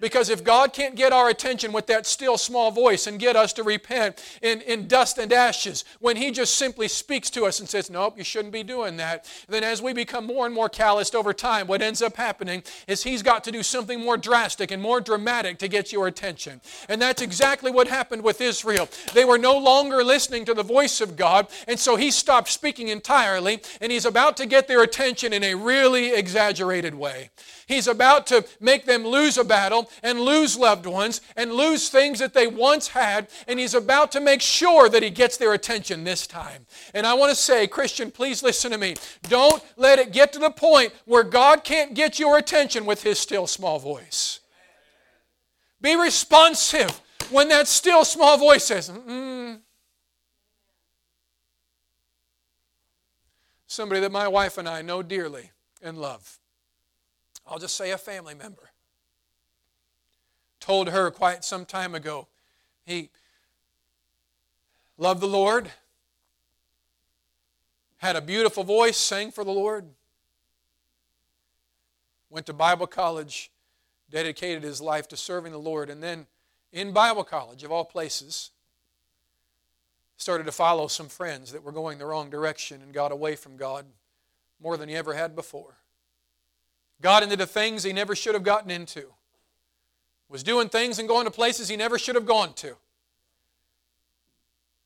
Because 0.00 0.28
if 0.28 0.44
God 0.44 0.72
can't 0.72 0.94
get 0.94 1.12
our 1.12 1.28
attention 1.28 1.72
with 1.72 1.86
that 1.88 2.06
still 2.06 2.38
small 2.38 2.70
voice 2.70 3.06
and 3.06 3.18
get 3.18 3.34
us 3.34 3.52
to 3.54 3.62
repent 3.62 4.22
in, 4.42 4.60
in 4.62 4.86
dust 4.86 5.18
and 5.18 5.32
ashes, 5.32 5.84
when 5.98 6.16
He 6.16 6.30
just 6.30 6.54
simply 6.54 6.86
speaks 6.88 7.30
to 7.30 7.44
us 7.44 7.58
and 7.58 7.68
says, 7.68 7.90
Nope, 7.90 8.16
you 8.16 8.24
shouldn't 8.24 8.52
be 8.52 8.62
doing 8.62 8.96
that, 8.98 9.28
then 9.48 9.64
as 9.64 9.82
we 9.82 9.92
become 9.92 10.26
more 10.26 10.46
and 10.46 10.54
more 10.54 10.68
calloused 10.68 11.14
over 11.14 11.32
time, 11.32 11.66
what 11.66 11.82
ends 11.82 12.00
up 12.00 12.16
happening 12.16 12.62
is 12.86 13.02
He's 13.02 13.22
got 13.22 13.42
to 13.44 13.52
do 13.52 13.62
something 13.62 14.00
more 14.00 14.16
drastic 14.16 14.70
and 14.70 14.80
more 14.80 15.00
dramatic 15.00 15.58
to 15.58 15.68
get 15.68 15.92
your 15.92 16.06
attention. 16.06 16.60
And 16.88 17.02
that's 17.02 17.22
exactly 17.22 17.70
what 17.70 17.88
happened 17.88 18.22
with 18.22 18.40
Israel. 18.40 18.88
They 19.14 19.24
were 19.24 19.38
no 19.38 19.58
longer 19.58 20.04
listening 20.04 20.44
to 20.44 20.54
the 20.54 20.62
voice 20.62 21.00
of 21.00 21.16
God, 21.16 21.48
and 21.66 21.78
so 21.78 21.96
He 21.96 22.10
stopped 22.10 22.48
speaking 22.48 22.88
entirely, 22.88 23.60
and 23.80 23.90
He's 23.90 24.04
about 24.04 24.36
to 24.36 24.46
get 24.46 24.68
their 24.68 24.82
attention 24.82 25.32
in 25.32 25.42
a 25.42 25.54
really 25.54 26.14
exaggerated 26.14 26.94
way. 26.94 27.30
He's 27.68 27.86
about 27.86 28.26
to 28.28 28.46
make 28.60 28.86
them 28.86 29.06
lose 29.06 29.36
a 29.36 29.44
battle 29.44 29.90
and 30.02 30.18
lose 30.18 30.56
loved 30.56 30.86
ones 30.86 31.20
and 31.36 31.52
lose 31.52 31.90
things 31.90 32.18
that 32.18 32.32
they 32.32 32.46
once 32.46 32.88
had, 32.88 33.28
and 33.46 33.60
He's 33.60 33.74
about 33.74 34.10
to 34.12 34.20
make 34.20 34.40
sure 34.40 34.88
that 34.88 35.02
He 35.02 35.10
gets 35.10 35.36
their 35.36 35.52
attention 35.52 36.02
this 36.02 36.26
time. 36.26 36.66
And 36.94 37.06
I 37.06 37.12
want 37.12 37.30
to 37.30 37.36
say, 37.36 37.66
Christian, 37.66 38.10
please 38.10 38.42
listen 38.42 38.70
to 38.72 38.78
me. 38.78 38.94
Don't 39.24 39.62
let 39.76 39.98
it 39.98 40.12
get 40.12 40.32
to 40.32 40.38
the 40.38 40.50
point 40.50 40.94
where 41.04 41.22
God 41.22 41.62
can't 41.62 41.92
get 41.92 42.18
your 42.18 42.38
attention 42.38 42.86
with 42.86 43.02
His 43.02 43.18
still 43.18 43.46
small 43.46 43.78
voice. 43.78 44.40
Be 45.82 45.94
responsive 45.94 47.00
when 47.30 47.48
that 47.50 47.68
still 47.68 48.04
small 48.06 48.38
voice 48.38 48.64
says, 48.64 48.88
mm. 48.88 49.60
Somebody 53.66 54.00
that 54.00 54.10
my 54.10 54.26
wife 54.26 54.56
and 54.56 54.66
I 54.66 54.80
know 54.80 55.02
dearly 55.02 55.50
and 55.82 55.98
love. 55.98 56.38
I'll 57.48 57.58
just 57.58 57.76
say 57.76 57.90
a 57.92 57.98
family 57.98 58.34
member, 58.34 58.70
told 60.60 60.88
her 60.88 61.10
quite 61.10 61.44
some 61.44 61.64
time 61.64 61.94
ago 61.94 62.28
he 62.84 63.10
loved 64.98 65.20
the 65.20 65.26
Lord, 65.26 65.70
had 67.98 68.16
a 68.16 68.20
beautiful 68.20 68.64
voice, 68.64 68.98
sang 68.98 69.30
for 69.30 69.44
the 69.44 69.50
Lord, 69.50 69.86
went 72.28 72.46
to 72.46 72.52
Bible 72.52 72.86
college, 72.86 73.50
dedicated 74.10 74.62
his 74.62 74.80
life 74.80 75.08
to 75.08 75.16
serving 75.16 75.52
the 75.52 75.58
Lord, 75.58 75.88
and 75.88 76.02
then 76.02 76.26
in 76.70 76.92
Bible 76.92 77.24
college, 77.24 77.64
of 77.64 77.72
all 77.72 77.84
places, 77.86 78.50
started 80.18 80.44
to 80.44 80.52
follow 80.52 80.86
some 80.86 81.08
friends 81.08 81.52
that 81.52 81.62
were 81.62 81.72
going 81.72 81.96
the 81.96 82.04
wrong 82.04 82.28
direction 82.28 82.82
and 82.82 82.92
got 82.92 83.10
away 83.10 83.36
from 83.36 83.56
God 83.56 83.86
more 84.60 84.76
than 84.76 84.88
he 84.88 84.96
ever 84.96 85.14
had 85.14 85.34
before 85.34 85.78
got 87.00 87.22
into 87.22 87.36
the 87.36 87.46
things 87.46 87.84
he 87.84 87.92
never 87.92 88.14
should 88.14 88.34
have 88.34 88.42
gotten 88.42 88.70
into, 88.70 89.12
was 90.28 90.42
doing 90.42 90.68
things 90.68 90.98
and 90.98 91.08
going 91.08 91.24
to 91.24 91.30
places 91.30 91.68
he 91.68 91.76
never 91.76 91.98
should 91.98 92.14
have 92.14 92.26
gone 92.26 92.52
to. 92.54 92.76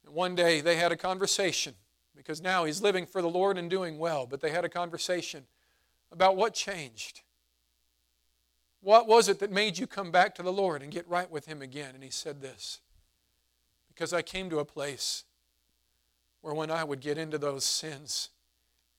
And 0.04 0.14
one 0.14 0.34
day 0.34 0.60
they 0.60 0.76
had 0.76 0.92
a 0.92 0.96
conversation 0.96 1.74
because 2.16 2.40
now 2.40 2.64
he's 2.64 2.82
living 2.82 3.06
for 3.06 3.22
the 3.22 3.28
Lord 3.28 3.58
and 3.58 3.68
doing 3.68 3.98
well, 3.98 4.26
but 4.26 4.40
they 4.40 4.50
had 4.50 4.64
a 4.64 4.68
conversation 4.68 5.44
about 6.12 6.36
what 6.36 6.54
changed. 6.54 7.22
What 8.80 9.06
was 9.06 9.28
it 9.28 9.38
that 9.38 9.50
made 9.50 9.78
you 9.78 9.86
come 9.86 10.10
back 10.10 10.34
to 10.34 10.42
the 10.42 10.52
Lord 10.52 10.82
and 10.82 10.92
get 10.92 11.08
right 11.08 11.30
with 11.30 11.46
Him 11.46 11.62
again? 11.62 11.94
And 11.94 12.02
he 12.02 12.10
said 12.10 12.40
this 12.40 12.80
Because 13.88 14.12
I 14.12 14.22
came 14.22 14.50
to 14.50 14.58
a 14.58 14.64
place 14.64 15.24
where 16.40 16.54
when 16.54 16.70
I 16.70 16.84
would 16.84 17.00
get 17.00 17.16
into 17.16 17.38
those 17.38 17.64
sins, 17.64 18.30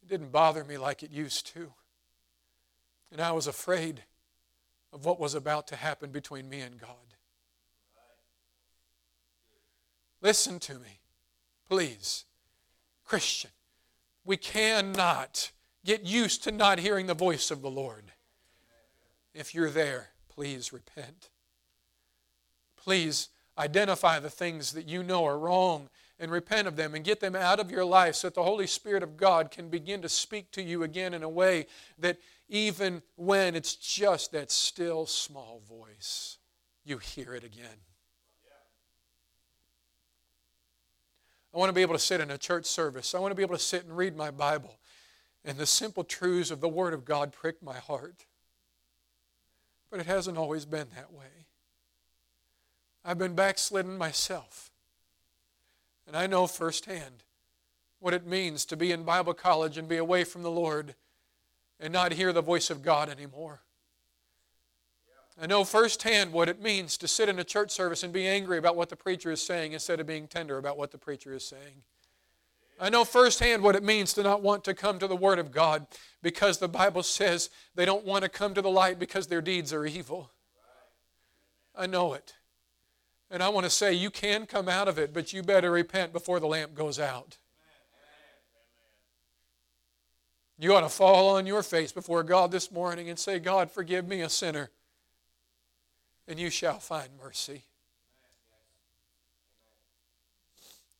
it 0.01 0.07
didn't 0.07 0.31
bother 0.31 0.63
me 0.63 0.77
like 0.77 1.03
it 1.03 1.11
used 1.11 1.47
to. 1.53 1.73
And 3.13 3.21
I 3.21 3.31
was 3.31 3.45
afraid 3.45 4.01
of 4.91 5.05
what 5.05 5.19
was 5.19 5.35
about 5.35 5.67
to 5.67 5.75
happen 5.75 6.09
between 6.09 6.49
me 6.49 6.61
and 6.61 6.81
God. 6.81 6.89
Listen 10.19 10.57
to 10.61 10.73
me, 10.73 10.99
please. 11.69 12.25
Christian, 13.05 13.51
we 14.25 14.35
cannot 14.35 15.51
get 15.85 16.03
used 16.03 16.43
to 16.45 16.51
not 16.51 16.79
hearing 16.79 17.05
the 17.05 17.13
voice 17.13 17.51
of 17.51 17.61
the 17.61 17.69
Lord. 17.69 18.05
If 19.35 19.53
you're 19.53 19.69
there, 19.69 20.09
please 20.27 20.73
repent. 20.73 21.29
Please 22.75 23.29
identify 23.59 24.19
the 24.19 24.29
things 24.31 24.71
that 24.71 24.87
you 24.87 25.03
know 25.03 25.23
are 25.23 25.37
wrong 25.37 25.89
and 26.19 26.31
repent 26.31 26.67
of 26.67 26.75
them 26.75 26.95
and 26.95 27.03
get 27.03 27.19
them 27.19 27.35
out 27.35 27.59
of 27.59 27.69
your 27.69 27.85
life 27.85 28.15
so 28.15 28.27
that 28.27 28.35
the 28.35 28.43
Holy 28.43 28.65
Spirit 28.65 29.03
of 29.03 29.17
God 29.17 29.51
can 29.51 29.69
begin 29.69 30.01
to 30.01 30.09
speak 30.09 30.51
to 30.51 30.63
you 30.63 30.83
again 30.83 31.13
in 31.13 31.21
a 31.21 31.29
way 31.29 31.67
that 31.99 32.17
even 32.49 33.01
when 33.15 33.55
it's 33.55 33.75
just 33.75 34.31
that 34.31 34.51
still 34.51 35.05
small 35.05 35.61
voice, 35.67 36.37
you 36.83 36.97
hear 36.97 37.33
it 37.33 37.43
again. 37.43 37.79
I 41.53 41.57
want 41.59 41.69
to 41.69 41.73
be 41.73 41.83
able 41.83 41.93
to 41.93 41.99
sit 41.99 42.19
in 42.19 42.31
a 42.31 42.37
church 42.37 42.65
service. 42.65 43.13
I 43.13 43.19
want 43.19 43.31
to 43.31 43.35
be 43.35 43.43
able 43.43 43.55
to 43.55 43.63
sit 43.63 43.85
and 43.85 43.95
read 43.95 44.15
my 44.17 44.31
Bible. 44.31 44.79
And 45.45 45.57
the 45.57 45.65
simple 45.67 46.03
truths 46.03 46.49
of 46.49 46.61
the 46.61 46.69
Word 46.69 46.93
of 46.93 47.05
God 47.05 47.31
prick 47.31 47.61
my 47.61 47.77
heart. 47.77 48.25
But 49.91 49.99
it 49.99 50.07
hasn't 50.07 50.37
always 50.37 50.65
been 50.65 50.87
that 50.95 51.13
way. 51.13 51.45
I've 53.05 53.19
been 53.19 53.35
backslidden 53.35 53.97
myself. 53.97 54.71
And 56.07 56.17
I 56.17 56.25
know 56.25 56.47
firsthand 56.47 57.23
what 57.99 58.13
it 58.13 58.25
means 58.25 58.65
to 58.65 58.75
be 58.75 58.91
in 58.91 59.03
Bible 59.03 59.33
college 59.33 59.77
and 59.77 59.87
be 59.87 59.97
away 59.97 60.23
from 60.23 60.41
the 60.41 60.51
Lord 60.51 60.95
and 61.83 61.91
not 61.91 62.13
hear 62.13 62.31
the 62.31 62.41
voice 62.41 62.69
of 62.69 62.81
God 62.81 63.09
anymore. 63.09 63.59
I 65.39 65.47
know 65.47 65.65
firsthand 65.65 66.31
what 66.31 66.47
it 66.47 66.61
means 66.61 66.97
to 66.97 67.09
sit 67.09 67.27
in 67.27 67.37
a 67.39 67.43
church 67.43 67.71
service 67.71 68.03
and 68.03 68.13
be 68.13 68.25
angry 68.25 68.57
about 68.57 68.77
what 68.77 68.87
the 68.87 68.95
preacher 68.95 69.31
is 69.31 69.45
saying 69.45 69.73
instead 69.73 69.99
of 69.99 70.07
being 70.07 70.27
tender 70.27 70.57
about 70.57 70.77
what 70.77 70.91
the 70.91 70.97
preacher 70.97 71.33
is 71.33 71.43
saying. 71.43 71.83
I 72.79 72.89
know 72.89 73.03
firsthand 73.03 73.63
what 73.63 73.75
it 73.75 73.83
means 73.83 74.13
to 74.13 74.23
not 74.23 74.41
want 74.41 74.63
to 74.63 74.73
come 74.73 74.97
to 74.99 75.07
the 75.07 75.15
Word 75.17 75.39
of 75.39 75.51
God 75.51 75.85
because 76.21 76.57
the 76.57 76.69
Bible 76.69 77.03
says 77.03 77.49
they 77.75 77.85
don't 77.85 78.05
want 78.05 78.23
to 78.23 78.29
come 78.29 78.53
to 78.53 78.61
the 78.61 78.69
light 78.69 78.97
because 78.97 79.27
their 79.27 79.41
deeds 79.41 79.73
are 79.73 79.85
evil. 79.85 80.31
I 81.75 81.85
know 81.85 82.13
it. 82.13 82.33
And 83.29 83.43
I 83.43 83.49
want 83.49 83.65
to 83.65 83.69
say 83.69 83.93
you 83.93 84.09
can 84.09 84.45
come 84.45 84.69
out 84.69 84.87
of 84.87 84.97
it, 84.97 85.13
but 85.13 85.33
you 85.33 85.43
better 85.43 85.71
repent 85.71 86.13
before 86.13 86.39
the 86.39 86.47
lamp 86.47 86.75
goes 86.75 86.97
out. 86.97 87.39
You 90.63 90.73
ought 90.73 90.79
to 90.79 90.87
fall 90.87 91.35
on 91.35 91.45
your 91.45 91.61
face 91.61 91.91
before 91.91 92.23
God 92.23 92.49
this 92.49 92.71
morning 92.71 93.09
and 93.09 93.19
say, 93.19 93.37
God, 93.37 93.69
forgive 93.69 94.07
me, 94.07 94.21
a 94.21 94.29
sinner, 94.29 94.69
and 96.25 96.39
you 96.39 96.49
shall 96.49 96.79
find 96.79 97.09
mercy. 97.21 97.63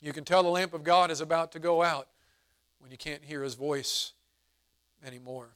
You 0.02 0.12
can 0.12 0.26
tell 0.26 0.44
the 0.44 0.50
lamp 0.50 0.74
of 0.74 0.84
God 0.84 1.12
is 1.12 1.22
about 1.22 1.54
to 1.54 1.60
go 1.60 1.82
out 1.82 2.10
when 2.80 2.92
you 2.92 2.98
can't 2.98 3.24
hear 3.24 3.42
his 3.42 3.54
voice 3.54 4.12
anymore. 5.02 5.56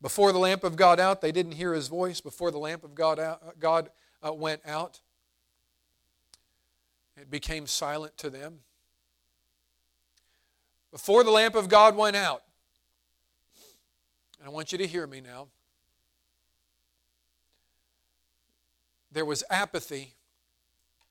Before 0.00 0.30
the 0.30 0.38
lamp 0.38 0.62
of 0.62 0.76
God 0.76 1.00
out, 1.00 1.20
they 1.20 1.32
didn't 1.32 1.54
hear 1.54 1.74
his 1.74 1.88
voice. 1.88 2.20
Before 2.20 2.52
the 2.52 2.58
lamp 2.58 2.84
of 2.84 2.94
God, 2.94 3.18
out, 3.18 3.58
God 3.58 3.90
uh, 4.24 4.32
went 4.32 4.60
out, 4.64 5.00
it 7.16 7.32
became 7.32 7.66
silent 7.66 8.16
to 8.18 8.30
them 8.30 8.60
before 10.92 11.24
the 11.24 11.30
lamp 11.30 11.54
of 11.54 11.68
God 11.68 11.96
went 11.96 12.14
out. 12.14 12.42
And 14.38 14.46
I 14.46 14.50
want 14.50 14.70
you 14.70 14.78
to 14.78 14.86
hear 14.86 15.06
me 15.06 15.20
now. 15.20 15.48
There 19.10 19.24
was 19.24 19.42
apathy 19.50 20.14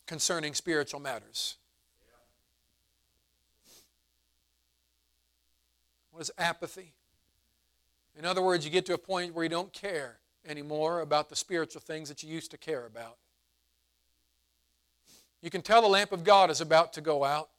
concerning 0.05 0.53
spiritual 0.53 0.99
matters. 0.99 1.57
What 6.11 6.21
is 6.21 6.31
apathy? 6.37 6.93
In 8.17 8.25
other 8.25 8.41
words, 8.41 8.65
you 8.65 8.71
get 8.71 8.85
to 8.87 8.93
a 8.93 8.97
point 8.97 9.33
where 9.33 9.43
you 9.43 9.49
don't 9.49 9.71
care 9.71 10.17
anymore 10.45 11.01
about 11.01 11.29
the 11.29 11.35
spiritual 11.35 11.81
things 11.81 12.09
that 12.09 12.21
you 12.21 12.29
used 12.29 12.51
to 12.51 12.57
care 12.57 12.85
about. 12.85 13.17
You 15.41 15.49
can 15.49 15.61
tell 15.61 15.81
the 15.81 15.87
lamp 15.87 16.11
of 16.11 16.23
God 16.23 16.49
is 16.49 16.61
about 16.61 16.93
to 16.93 17.01
go 17.01 17.23
out 17.23 17.49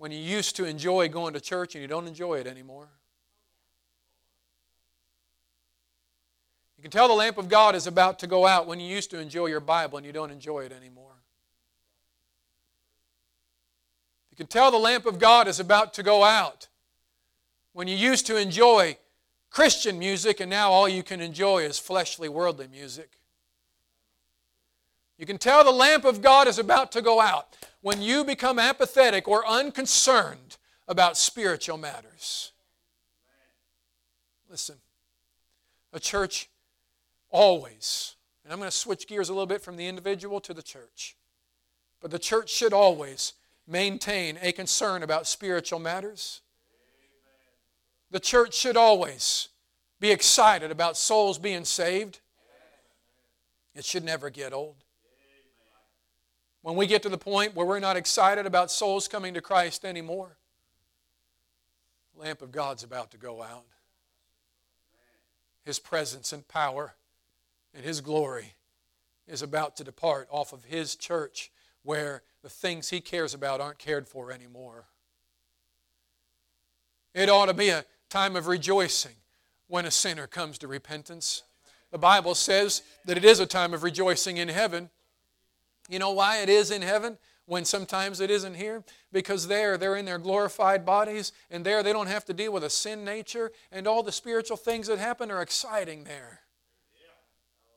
when 0.00 0.10
you 0.10 0.18
used 0.18 0.56
to 0.56 0.64
enjoy 0.64 1.10
going 1.10 1.34
to 1.34 1.40
church 1.42 1.74
and 1.74 1.82
you 1.82 1.86
don't 1.86 2.06
enjoy 2.06 2.36
it 2.36 2.46
anymore. 2.46 2.88
You 6.78 6.82
can 6.82 6.90
tell 6.90 7.06
the 7.06 7.12
lamp 7.12 7.36
of 7.36 7.50
God 7.50 7.74
is 7.74 7.86
about 7.86 8.18
to 8.20 8.26
go 8.26 8.46
out 8.46 8.66
when 8.66 8.80
you 8.80 8.88
used 8.88 9.10
to 9.10 9.18
enjoy 9.18 9.48
your 9.48 9.60
Bible 9.60 9.98
and 9.98 10.06
you 10.06 10.12
don't 10.12 10.30
enjoy 10.30 10.60
it 10.60 10.72
anymore. 10.72 11.12
You 14.30 14.38
can 14.38 14.46
tell 14.46 14.70
the 14.70 14.78
lamp 14.78 15.04
of 15.04 15.18
God 15.18 15.46
is 15.46 15.60
about 15.60 15.92
to 15.92 16.02
go 16.02 16.24
out 16.24 16.68
when 17.74 17.86
you 17.86 17.94
used 17.94 18.26
to 18.28 18.38
enjoy 18.38 18.96
Christian 19.50 19.98
music 19.98 20.40
and 20.40 20.48
now 20.48 20.70
all 20.70 20.88
you 20.88 21.02
can 21.02 21.20
enjoy 21.20 21.58
is 21.58 21.78
fleshly, 21.78 22.30
worldly 22.30 22.68
music. 22.68 23.19
You 25.20 25.26
can 25.26 25.36
tell 25.36 25.62
the 25.62 25.70
lamp 25.70 26.06
of 26.06 26.22
God 26.22 26.48
is 26.48 26.58
about 26.58 26.92
to 26.92 27.02
go 27.02 27.20
out 27.20 27.54
when 27.82 28.00
you 28.00 28.24
become 28.24 28.58
apathetic 28.58 29.28
or 29.28 29.46
unconcerned 29.46 30.56
about 30.88 31.18
spiritual 31.18 31.76
matters. 31.76 32.52
Listen, 34.48 34.76
a 35.92 36.00
church 36.00 36.48
always, 37.28 38.16
and 38.42 38.50
I'm 38.50 38.58
going 38.60 38.70
to 38.70 38.74
switch 38.74 39.06
gears 39.06 39.28
a 39.28 39.34
little 39.34 39.46
bit 39.46 39.60
from 39.60 39.76
the 39.76 39.86
individual 39.86 40.40
to 40.40 40.54
the 40.54 40.62
church, 40.62 41.18
but 42.00 42.10
the 42.10 42.18
church 42.18 42.48
should 42.48 42.72
always 42.72 43.34
maintain 43.68 44.38
a 44.40 44.52
concern 44.52 45.02
about 45.02 45.26
spiritual 45.26 45.80
matters. 45.80 46.40
The 48.10 48.20
church 48.20 48.54
should 48.54 48.78
always 48.78 49.48
be 50.00 50.12
excited 50.12 50.70
about 50.70 50.96
souls 50.96 51.38
being 51.38 51.66
saved. 51.66 52.20
It 53.74 53.84
should 53.84 54.02
never 54.02 54.30
get 54.30 54.54
old. 54.54 54.76
When 56.62 56.76
we 56.76 56.86
get 56.86 57.02
to 57.02 57.08
the 57.08 57.18
point 57.18 57.54
where 57.54 57.66
we're 57.66 57.80
not 57.80 57.96
excited 57.96 58.46
about 58.46 58.70
souls 58.70 59.08
coming 59.08 59.34
to 59.34 59.40
Christ 59.40 59.84
anymore, 59.84 60.36
the 62.14 62.22
lamp 62.22 62.42
of 62.42 62.52
God's 62.52 62.82
about 62.82 63.10
to 63.12 63.16
go 63.16 63.42
out. 63.42 63.64
His 65.64 65.78
presence 65.78 66.32
and 66.32 66.46
power 66.46 66.94
and 67.74 67.84
His 67.84 68.00
glory 68.00 68.54
is 69.26 69.42
about 69.42 69.76
to 69.76 69.84
depart 69.84 70.28
off 70.30 70.52
of 70.52 70.64
His 70.64 70.96
church 70.96 71.50
where 71.82 72.22
the 72.42 72.48
things 72.48 72.90
He 72.90 73.00
cares 73.00 73.32
about 73.32 73.60
aren't 73.60 73.78
cared 73.78 74.08
for 74.08 74.30
anymore. 74.32 74.84
It 77.14 77.28
ought 77.28 77.46
to 77.46 77.54
be 77.54 77.70
a 77.70 77.84
time 78.08 78.36
of 78.36 78.46
rejoicing 78.46 79.16
when 79.68 79.86
a 79.86 79.90
sinner 79.90 80.26
comes 80.26 80.58
to 80.58 80.68
repentance. 80.68 81.42
The 81.90 81.98
Bible 81.98 82.34
says 82.34 82.82
that 83.04 83.16
it 83.16 83.24
is 83.24 83.40
a 83.40 83.46
time 83.46 83.72
of 83.72 83.82
rejoicing 83.82 84.36
in 84.36 84.48
heaven. 84.48 84.90
You 85.90 85.98
know 85.98 86.12
why 86.12 86.38
it 86.38 86.48
is 86.48 86.70
in 86.70 86.82
heaven 86.82 87.18
when 87.46 87.64
sometimes 87.64 88.20
it 88.20 88.30
isn't 88.30 88.54
here? 88.54 88.84
Because 89.12 89.48
there, 89.48 89.76
they're 89.76 89.96
in 89.96 90.04
their 90.04 90.18
glorified 90.18 90.86
bodies, 90.86 91.32
and 91.50 91.66
there 91.66 91.82
they 91.82 91.92
don't 91.92 92.06
have 92.06 92.24
to 92.26 92.32
deal 92.32 92.52
with 92.52 92.62
a 92.62 92.70
sin 92.70 93.04
nature, 93.04 93.50
and 93.72 93.88
all 93.88 94.04
the 94.04 94.12
spiritual 94.12 94.56
things 94.56 94.86
that 94.86 95.00
happen 95.00 95.32
are 95.32 95.42
exciting 95.42 96.04
there. 96.04 96.42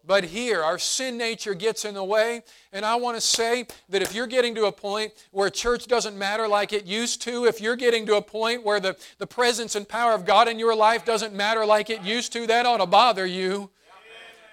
But 0.05 0.25
here, 0.25 0.61
our 0.61 0.77
sin 0.77 1.17
nature 1.17 1.53
gets 1.53 1.85
in 1.85 1.93
the 1.93 2.03
way. 2.03 2.43
And 2.73 2.85
I 2.85 2.95
want 2.95 3.15
to 3.15 3.21
say 3.21 3.67
that 3.87 4.01
if 4.01 4.13
you're 4.13 4.27
getting 4.27 4.53
to 4.55 4.65
a 4.65 4.71
point 4.71 5.13
where 5.31 5.49
church 5.49 5.87
doesn't 5.87 6.17
matter 6.17 6.45
like 6.45 6.73
it 6.73 6.85
used 6.85 7.21
to, 7.21 7.45
if 7.45 7.61
you're 7.61 7.77
getting 7.77 8.05
to 8.07 8.17
a 8.17 8.21
point 8.21 8.65
where 8.65 8.81
the, 8.81 8.97
the 9.17 9.27
presence 9.27 9.75
and 9.75 9.87
power 9.87 10.11
of 10.11 10.25
God 10.25 10.49
in 10.49 10.59
your 10.59 10.75
life 10.75 11.05
doesn't 11.05 11.33
matter 11.33 11.65
like 11.65 11.89
it 11.89 12.01
used 12.01 12.33
to, 12.33 12.45
that 12.47 12.65
ought 12.65 12.77
to 12.77 12.85
bother 12.85 13.25
you. 13.25 13.69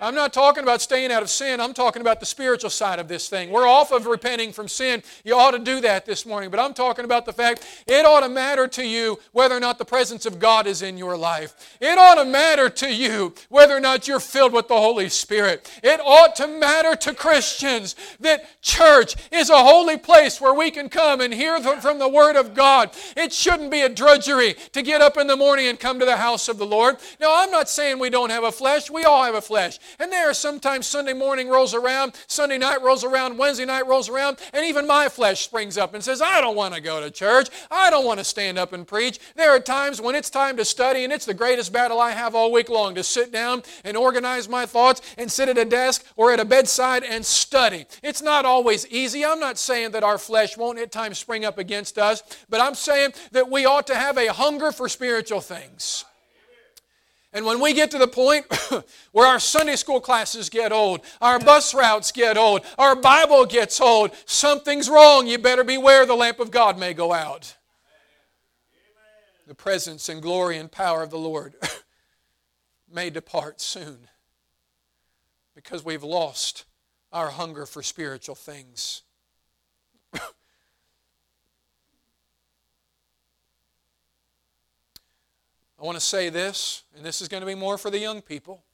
I'm 0.01 0.15
not 0.15 0.33
talking 0.33 0.63
about 0.63 0.81
staying 0.81 1.13
out 1.13 1.23
of 1.23 1.29
sin. 1.29 1.61
I'm 1.61 1.75
talking 1.75 2.01
about 2.01 2.21
the 2.21 2.27
spiritual 2.27 2.71
side 2.71 2.99
of 2.99 3.07
this 3.07 3.29
thing. 3.29 3.51
We're 3.51 3.67
off 3.67 3.93
of 3.93 4.07
repenting 4.07 4.53
from 4.53 4.67
sin. 4.67 5.03
You 5.25 5.37
ought 5.37 5.51
to 5.51 5.59
do 5.59 5.81
that 5.83 6.07
this 6.07 6.25
morning. 6.25 6.51
But 6.51 6.59
I'm 6.59 6.73
talking 6.73 7.05
about 7.05 7.27
the 7.27 7.33
fact 7.33 7.67
it 7.87 8.07
ought 8.07 8.21
to 8.21 8.29
matter 8.29 8.67
to 8.69 8.87
you 8.87 9.19
whether 9.33 9.55
or 9.55 9.61
not 9.61 9.79
the 9.79 9.85
presence 9.85 10.25
of 10.25 10.39
God 10.39 10.67
is 10.67 10.81
in 10.81 10.97
your 10.97 11.17
life. 11.17 11.77
It 11.81 11.99
ought 11.99 12.15
to 12.15 12.25
matter 12.25 12.71
to 12.71 12.95
you 12.95 13.35
whether 13.51 13.77
or 13.77 13.81
not 13.81 14.09
you're 14.09 14.21
filled 14.21 14.55
with 14.55 14.69
the 14.69 14.77
Holy 14.77 15.11
Spirit. 15.11 15.71
It 15.83 16.01
ought 16.01 16.35
to 16.37 16.49
matter 16.49 16.97
to 16.97 17.15
Christians 17.15 17.95
that 18.21 18.63
church 18.63 19.17
is 19.31 19.51
a 19.51 19.59
holy 19.63 19.99
place 19.99 20.41
where 20.41 20.55
we 20.55 20.71
can 20.71 20.89
come 20.89 21.21
and 21.21 21.35
hear 21.35 21.61
from 21.61 21.99
the 21.99 22.09
Word 22.09 22.37
of 22.37 22.55
God. 22.55 22.91
It 23.17 23.33
shouldn't 23.33 23.71
be 23.71 23.83
a 23.83 23.89
drudgery 23.89 24.55
to 24.73 24.83
get 24.83 25.03
up 25.03 25.19
in 25.19 25.27
the 25.27 25.37
morning 25.37 25.67
and 25.67 25.79
come 25.79 25.99
to 25.99 26.07
the 26.07 26.17
house 26.17 26.49
of 26.49 26.57
the 26.57 26.67
Lord. 26.67 26.97
Now, 27.21 27.43
I'm 27.43 27.51
not 27.51 27.69
saying 27.69 27.99
we 27.99 28.09
don't 28.09 28.31
have 28.31 28.45
a 28.45 28.53
flesh. 28.53 28.91
We 28.91 29.05
all 29.05 29.25
have 29.25 29.35
a 29.35 29.43
flesh. 29.43 29.79
And 29.99 30.13
there 30.13 30.31
are 30.31 30.35
sometimes 30.35 30.87
Sunday 30.87 31.13
morning 31.13 31.49
rolls 31.49 31.75
around, 31.75 32.15
Sunday 32.27 32.59
night 32.59 32.83
rolls 32.83 33.05
around, 33.05 33.39
Wednesday 33.39 33.65
night 33.65 33.87
rolls 33.87 34.09
around, 34.09 34.39
and 34.53 34.65
even 34.65 34.87
my 34.87 35.09
flesh 35.09 35.45
springs 35.45 35.77
up 35.77 35.95
and 35.95 36.03
says, 36.03 36.23
I 36.23 36.41
don't 36.41 36.57
want 36.57 36.75
to 36.75 36.81
go 36.81 37.01
to 37.01 37.11
church. 37.11 37.49
I 37.71 37.91
don't 37.91 38.05
want 38.05 38.19
to 38.19 38.25
stand 38.25 38.59
up 38.59 38.73
and 38.73 38.87
preach. 38.87 39.19
There 39.37 39.51
are 39.51 39.61
times 39.61 40.01
when 40.01 40.15
it's 40.15 40.31
time 40.31 40.57
to 40.57 40.65
study, 40.65 41.05
and 41.05 41.13
it's 41.13 41.27
the 41.27 41.35
greatest 41.35 41.73
battle 41.73 42.01
I 42.01 42.13
have 42.13 42.35
all 42.35 42.53
week 42.53 42.69
long 42.69 42.95
to 42.95 43.03
sit 43.03 43.33
down 43.33 43.63
and 43.85 43.97
organize 43.97 44.49
my 44.49 44.67
thoughts 44.67 45.03
and 45.19 45.31
sit 45.31 45.49
at 45.49 45.59
a 45.59 45.65
desk 45.65 46.05
or 46.17 46.33
at 46.33 46.41
a 46.41 46.45
bedside 46.45 47.05
and 47.05 47.25
study. 47.25 47.87
It's 48.03 48.23
not 48.23 48.45
always 48.45 48.87
easy. 48.89 49.25
I'm 49.25 49.41
not 49.41 49.59
saying 49.59 49.93
that 49.93 50.05
our 50.05 50.19
flesh 50.19 50.57
won't 50.57 50.79
at 50.79 50.93
times 50.93 51.19
spring 51.19 51.45
up 51.45 51.59
against 51.59 51.99
us, 51.99 52.23
but 52.49 52.61
I'm 52.61 52.75
saying 52.75 53.13
that 53.33 53.51
we 53.51 53.67
ought 53.67 53.87
to 53.89 53.95
have 53.95 54.19
a 54.19 54.33
hunger 54.33 54.73
for 54.73 54.89
spiritual 54.89 55.41
things. 55.41 56.05
And 57.33 57.47
when 57.47 57.61
we 57.61 57.73
get 57.73 57.93
to 57.93 57.99
the 57.99 58.09
point 58.09 58.47
where 59.13 59.27
our 59.27 59.39
Sunday 59.39 59.77
school 59.77 60.01
classes 60.01 60.49
get 60.49 60.73
old, 60.73 61.01
our 61.21 61.39
bus 61.39 61.75
routes 61.75 62.11
get 62.11 62.37
old, 62.37 62.63
our 62.77 62.97
Bible 62.97 63.47
gets 63.47 63.81
old, 63.81 64.11
something's 64.25 64.89
wrong. 64.89 65.27
You 65.27 65.39
better 65.39 65.63
beware 65.63 66.07
the 66.07 66.17
lamp 66.17 66.41
of 66.41 66.51
God 66.51 66.79
may 66.79 66.93
go 66.93 67.13
out. 67.13 67.57
The 69.47 69.55
presence 69.55 70.09
and 70.09 70.21
glory 70.21 70.59
and 70.59 70.71
power 70.71 71.03
of 71.03 71.11
the 71.11 71.19
Lord 71.19 71.55
may 72.93 73.11
depart 73.11 73.61
soon 73.61 74.09
because 75.55 75.85
we've 75.85 76.05
lost 76.05 76.65
our 77.13 77.31
hunger 77.31 77.67
for 77.67 77.83
spiritual 77.83 78.35
things. 78.35 79.03
I 85.81 85.85
want 85.85 85.97
to 85.97 86.05
say 86.05 86.29
this, 86.29 86.85
and 86.95 87.05
this 87.05 87.23
is 87.23 87.29
going 87.29 87.41
to 87.41 87.47
be 87.47 87.55
more 87.55 87.79
for 87.79 87.91
the 87.91 87.99
young 87.99 88.21
people. 88.21 88.65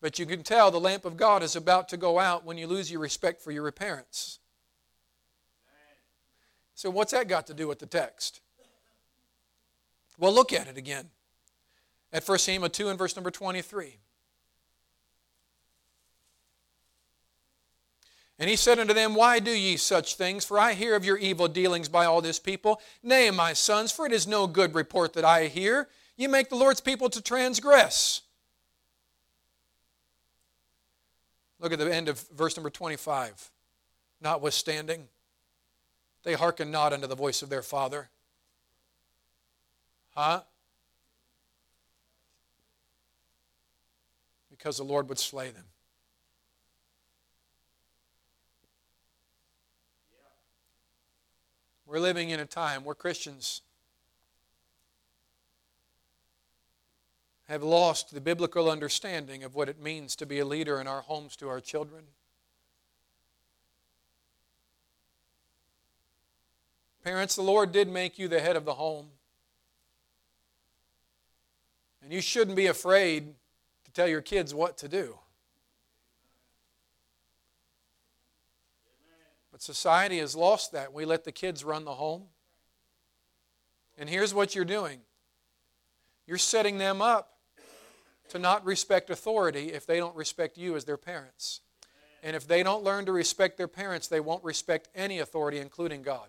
But 0.00 0.18
you 0.18 0.24
can 0.24 0.42
tell 0.42 0.70
the 0.70 0.80
lamp 0.80 1.04
of 1.04 1.16
God 1.16 1.42
is 1.42 1.54
about 1.54 1.88
to 1.90 1.96
go 1.96 2.18
out 2.18 2.44
when 2.44 2.56
you 2.56 2.66
lose 2.66 2.90
your 2.90 3.00
respect 3.00 3.42
for 3.42 3.52
your 3.52 3.70
parents. 3.70 4.38
So, 6.74 6.88
what's 6.90 7.12
that 7.12 7.28
got 7.28 7.46
to 7.48 7.54
do 7.54 7.68
with 7.68 7.78
the 7.78 7.86
text? 7.86 8.40
Well, 10.18 10.32
look 10.32 10.52
at 10.52 10.66
it 10.66 10.76
again 10.76 11.10
at 12.12 12.26
1 12.26 12.38
Samuel 12.38 12.70
2 12.70 12.88
and 12.88 12.98
verse 12.98 13.14
number 13.14 13.30
23. 13.30 13.98
And 18.38 18.48
he 18.48 18.56
said 18.56 18.78
unto 18.78 18.94
them, 18.94 19.14
Why 19.14 19.38
do 19.38 19.50
ye 19.50 19.76
such 19.76 20.16
things? 20.16 20.44
For 20.44 20.58
I 20.58 20.72
hear 20.72 20.96
of 20.96 21.04
your 21.04 21.16
evil 21.16 21.48
dealings 21.48 21.88
by 21.88 22.06
all 22.06 22.20
this 22.20 22.38
people. 22.38 22.80
Nay, 23.02 23.30
my 23.30 23.52
sons, 23.52 23.92
for 23.92 24.06
it 24.06 24.12
is 24.12 24.26
no 24.26 24.46
good 24.46 24.74
report 24.74 25.12
that 25.12 25.24
I 25.24 25.46
hear. 25.46 25.88
Ye 26.16 26.26
make 26.26 26.48
the 26.48 26.56
Lord's 26.56 26.80
people 26.80 27.08
to 27.10 27.22
transgress. 27.22 28.22
Look 31.60 31.72
at 31.72 31.78
the 31.78 31.94
end 31.94 32.08
of 32.08 32.20
verse 32.34 32.56
number 32.56 32.70
25. 32.70 33.50
Notwithstanding, 34.20 35.08
they 36.24 36.34
hearken 36.34 36.70
not 36.70 36.92
unto 36.92 37.06
the 37.06 37.14
voice 37.14 37.42
of 37.42 37.48
their 37.48 37.62
father. 37.62 38.08
Huh? 40.14 40.42
Because 44.50 44.76
the 44.76 44.84
Lord 44.84 45.08
would 45.08 45.18
slay 45.18 45.50
them. 45.50 45.64
We're 51.92 52.00
living 52.00 52.30
in 52.30 52.40
a 52.40 52.46
time 52.46 52.84
where 52.84 52.94
Christians 52.94 53.60
have 57.48 57.62
lost 57.62 58.14
the 58.14 58.20
biblical 58.22 58.70
understanding 58.70 59.44
of 59.44 59.54
what 59.54 59.68
it 59.68 59.78
means 59.78 60.16
to 60.16 60.24
be 60.24 60.38
a 60.38 60.46
leader 60.46 60.80
in 60.80 60.86
our 60.86 61.02
homes 61.02 61.36
to 61.36 61.50
our 61.50 61.60
children. 61.60 62.04
Parents, 67.04 67.36
the 67.36 67.42
Lord 67.42 67.72
did 67.72 67.88
make 67.88 68.18
you 68.18 68.26
the 68.26 68.40
head 68.40 68.56
of 68.56 68.64
the 68.64 68.72
home. 68.72 69.08
And 72.02 72.10
you 72.10 72.22
shouldn't 72.22 72.56
be 72.56 72.68
afraid 72.68 73.34
to 73.84 73.92
tell 73.92 74.08
your 74.08 74.22
kids 74.22 74.54
what 74.54 74.78
to 74.78 74.88
do. 74.88 75.18
Society 79.62 80.18
has 80.18 80.34
lost 80.34 80.72
that. 80.72 80.92
We 80.92 81.04
let 81.04 81.24
the 81.24 81.30
kids 81.30 81.64
run 81.64 81.84
the 81.84 81.94
home. 81.94 82.24
And 83.96 84.08
here's 84.08 84.34
what 84.34 84.54
you're 84.54 84.64
doing 84.64 85.00
you're 86.26 86.38
setting 86.38 86.78
them 86.78 87.00
up 87.00 87.36
to 88.30 88.38
not 88.38 88.64
respect 88.64 89.10
authority 89.10 89.72
if 89.72 89.86
they 89.86 89.98
don't 89.98 90.16
respect 90.16 90.56
you 90.56 90.74
as 90.76 90.84
their 90.84 90.96
parents. 90.96 91.60
And 92.24 92.36
if 92.36 92.46
they 92.46 92.62
don't 92.62 92.84
learn 92.84 93.06
to 93.06 93.12
respect 93.12 93.56
their 93.56 93.68
parents, 93.68 94.06
they 94.06 94.20
won't 94.20 94.44
respect 94.44 94.88
any 94.94 95.18
authority, 95.18 95.58
including 95.58 96.02
God. 96.02 96.28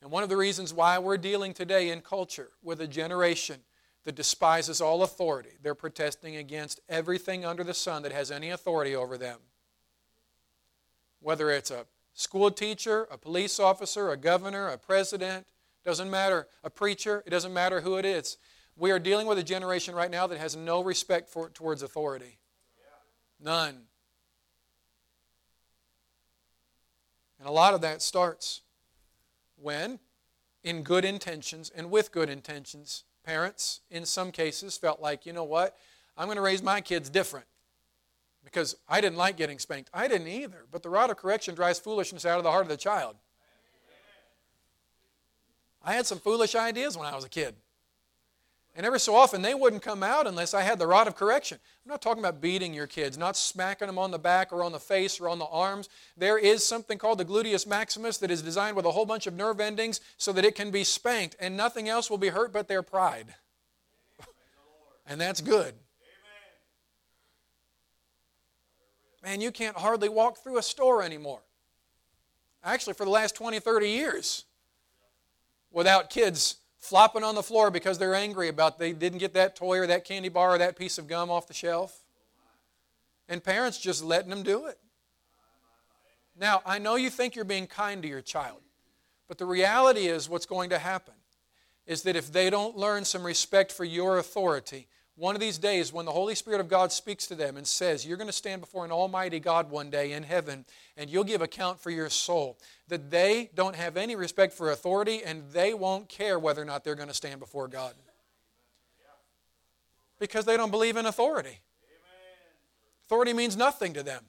And 0.00 0.10
one 0.10 0.22
of 0.22 0.28
the 0.28 0.36
reasons 0.36 0.72
why 0.72 0.98
we're 0.98 1.18
dealing 1.18 1.52
today 1.52 1.90
in 1.90 2.00
culture 2.00 2.50
with 2.62 2.80
a 2.80 2.86
generation 2.86 3.60
that 4.04 4.14
despises 4.14 4.80
all 4.80 5.02
authority, 5.02 5.58
they're 5.60 5.74
protesting 5.74 6.36
against 6.36 6.80
everything 6.88 7.44
under 7.44 7.62
the 7.64 7.74
sun 7.74 8.02
that 8.02 8.12
has 8.12 8.30
any 8.30 8.50
authority 8.50 8.96
over 8.96 9.18
them 9.18 9.40
whether 11.20 11.50
it's 11.50 11.70
a 11.70 11.86
school 12.14 12.50
teacher, 12.50 13.06
a 13.10 13.18
police 13.18 13.60
officer, 13.60 14.10
a 14.10 14.16
governor, 14.16 14.68
a 14.68 14.78
president, 14.78 15.46
doesn't 15.84 16.10
matter, 16.10 16.48
a 16.62 16.70
preacher, 16.70 17.22
it 17.26 17.30
doesn't 17.30 17.52
matter 17.52 17.80
who 17.80 17.96
it 17.96 18.04
is. 18.04 18.36
We 18.76 18.90
are 18.90 18.98
dealing 18.98 19.26
with 19.26 19.38
a 19.38 19.42
generation 19.42 19.94
right 19.94 20.10
now 20.10 20.26
that 20.26 20.38
has 20.38 20.56
no 20.56 20.82
respect 20.82 21.28
for, 21.28 21.48
towards 21.50 21.82
authority. 21.82 22.38
None. 23.42 23.82
And 27.38 27.48
a 27.48 27.52
lot 27.52 27.72
of 27.72 27.80
that 27.80 28.02
starts 28.02 28.60
when, 29.56 29.98
in 30.62 30.82
good 30.82 31.04
intentions 31.06 31.70
and 31.74 31.90
with 31.90 32.12
good 32.12 32.28
intentions, 32.28 33.04
parents, 33.24 33.80
in 33.90 34.04
some 34.04 34.30
cases, 34.30 34.76
felt 34.76 35.00
like, 35.00 35.24
you 35.24 35.32
know 35.32 35.44
what, 35.44 35.76
I'm 36.16 36.26
going 36.26 36.36
to 36.36 36.42
raise 36.42 36.62
my 36.62 36.82
kids 36.82 37.08
different 37.08 37.46
because 38.44 38.76
I 38.88 39.00
didn't 39.00 39.18
like 39.18 39.36
getting 39.36 39.58
spanked. 39.58 39.90
I 39.92 40.08
didn't 40.08 40.28
either. 40.28 40.64
But 40.70 40.82
the 40.82 40.90
rod 40.90 41.10
of 41.10 41.16
correction 41.16 41.54
drives 41.54 41.78
foolishness 41.78 42.24
out 42.24 42.38
of 42.38 42.44
the 42.44 42.50
heart 42.50 42.62
of 42.62 42.68
the 42.68 42.76
child. 42.76 43.16
I 45.82 45.94
had 45.94 46.06
some 46.06 46.18
foolish 46.18 46.54
ideas 46.54 46.96
when 46.96 47.06
I 47.06 47.14
was 47.14 47.24
a 47.24 47.28
kid. 47.28 47.54
And 48.76 48.86
every 48.86 49.00
so 49.00 49.16
often, 49.16 49.42
they 49.42 49.54
wouldn't 49.54 49.82
come 49.82 50.02
out 50.02 50.28
unless 50.28 50.54
I 50.54 50.62
had 50.62 50.78
the 50.78 50.86
rod 50.86 51.08
of 51.08 51.16
correction. 51.16 51.58
I'm 51.84 51.90
not 51.90 52.00
talking 52.00 52.22
about 52.22 52.40
beating 52.40 52.72
your 52.72 52.86
kids, 52.86 53.18
not 53.18 53.36
smacking 53.36 53.88
them 53.88 53.98
on 53.98 54.12
the 54.12 54.18
back 54.18 54.52
or 54.52 54.62
on 54.62 54.70
the 54.70 54.78
face 54.78 55.18
or 55.18 55.28
on 55.28 55.40
the 55.40 55.46
arms. 55.46 55.88
There 56.16 56.38
is 56.38 56.62
something 56.62 56.96
called 56.96 57.18
the 57.18 57.24
gluteus 57.24 57.66
maximus 57.66 58.18
that 58.18 58.30
is 58.30 58.42
designed 58.42 58.76
with 58.76 58.84
a 58.84 58.92
whole 58.92 59.06
bunch 59.06 59.26
of 59.26 59.34
nerve 59.34 59.60
endings 59.60 60.00
so 60.18 60.32
that 60.32 60.44
it 60.44 60.54
can 60.54 60.70
be 60.70 60.84
spanked, 60.84 61.34
and 61.40 61.56
nothing 61.56 61.88
else 61.88 62.08
will 62.08 62.18
be 62.18 62.28
hurt 62.28 62.52
but 62.52 62.68
their 62.68 62.82
pride. 62.82 63.34
and 65.06 65.20
that's 65.20 65.40
good. 65.40 65.74
Man, 69.22 69.40
you 69.40 69.50
can't 69.50 69.76
hardly 69.76 70.08
walk 70.08 70.38
through 70.38 70.58
a 70.58 70.62
store 70.62 71.02
anymore. 71.02 71.40
Actually, 72.64 72.94
for 72.94 73.04
the 73.04 73.10
last 73.10 73.34
20, 73.34 73.58
30 73.58 73.88
years, 73.88 74.44
without 75.70 76.10
kids 76.10 76.56
flopping 76.78 77.22
on 77.22 77.34
the 77.34 77.42
floor 77.42 77.70
because 77.70 77.98
they're 77.98 78.14
angry 78.14 78.48
about 78.48 78.78
they 78.78 78.92
didn't 78.92 79.18
get 79.18 79.34
that 79.34 79.54
toy 79.54 79.78
or 79.78 79.86
that 79.86 80.04
candy 80.04 80.28
bar 80.28 80.54
or 80.54 80.58
that 80.58 80.76
piece 80.76 80.98
of 80.98 81.06
gum 81.06 81.30
off 81.30 81.46
the 81.46 81.54
shelf. 81.54 82.02
And 83.28 83.44
parents 83.44 83.78
just 83.78 84.02
letting 84.02 84.30
them 84.30 84.42
do 84.42 84.66
it. 84.66 84.78
Now, 86.38 86.62
I 86.64 86.78
know 86.78 86.96
you 86.96 87.10
think 87.10 87.36
you're 87.36 87.44
being 87.44 87.66
kind 87.66 88.02
to 88.02 88.08
your 88.08 88.22
child, 88.22 88.60
but 89.28 89.38
the 89.38 89.44
reality 89.44 90.06
is 90.06 90.28
what's 90.28 90.46
going 90.46 90.70
to 90.70 90.78
happen 90.78 91.14
is 91.86 92.02
that 92.02 92.16
if 92.16 92.32
they 92.32 92.50
don't 92.50 92.76
learn 92.76 93.04
some 93.04 93.24
respect 93.24 93.70
for 93.70 93.84
your 93.84 94.18
authority, 94.18 94.88
one 95.16 95.34
of 95.34 95.40
these 95.40 95.58
days, 95.58 95.92
when 95.92 96.06
the 96.06 96.12
Holy 96.12 96.34
Spirit 96.34 96.60
of 96.60 96.68
God 96.68 96.92
speaks 96.92 97.26
to 97.26 97.34
them 97.34 97.56
and 97.56 97.66
says, 97.66 98.06
You're 98.06 98.16
going 98.16 98.26
to 98.26 98.32
stand 98.32 98.60
before 98.60 98.84
an 98.84 98.90
Almighty 98.90 99.38
God 99.38 99.70
one 99.70 99.90
day 99.90 100.12
in 100.12 100.22
heaven, 100.22 100.64
and 100.96 101.10
you'll 101.10 101.24
give 101.24 101.42
account 101.42 101.78
for 101.78 101.90
your 101.90 102.08
soul, 102.08 102.58
that 102.88 103.10
they 103.10 103.50
don't 103.54 103.76
have 103.76 103.96
any 103.96 104.16
respect 104.16 104.52
for 104.52 104.70
authority 104.70 105.22
and 105.22 105.42
they 105.52 105.74
won't 105.74 106.08
care 106.08 106.38
whether 106.38 106.62
or 106.62 106.64
not 106.64 106.84
they're 106.84 106.94
going 106.94 107.08
to 107.08 107.14
stand 107.14 107.38
before 107.38 107.68
God. 107.68 107.94
Because 110.18 110.44
they 110.44 110.56
don't 110.56 110.70
believe 110.70 110.96
in 110.96 111.06
authority. 111.06 111.60
Authority 113.06 113.32
means 113.32 113.56
nothing 113.56 113.92
to 113.94 114.02
them. 114.02 114.24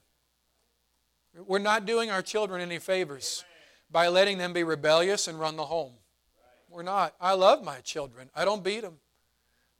We're 1.45 1.59
not 1.59 1.85
doing 1.85 2.09
our 2.09 2.21
children 2.21 2.61
any 2.61 2.79
favors 2.79 3.45
by 3.89 4.07
letting 4.07 4.37
them 4.37 4.53
be 4.53 4.63
rebellious 4.63 5.27
and 5.27 5.39
run 5.39 5.55
the 5.55 5.65
home. 5.65 5.93
We're 6.69 6.83
not. 6.83 7.13
I 7.19 7.33
love 7.33 7.63
my 7.63 7.79
children, 7.79 8.29
I 8.35 8.45
don't 8.45 8.63
beat 8.63 8.81
them. 8.81 8.95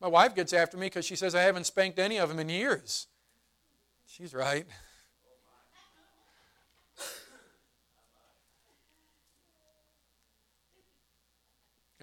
My 0.01 0.07
wife 0.07 0.33
gets 0.33 0.51
after 0.51 0.77
me 0.77 0.87
because 0.87 1.05
she 1.05 1.15
says 1.15 1.35
I 1.35 1.43
haven't 1.43 1.65
spanked 1.65 1.99
any 1.99 2.17
of 2.17 2.27
them 2.27 2.39
in 2.39 2.49
years. 2.49 3.05
She's 4.07 4.33
right. 4.33 4.65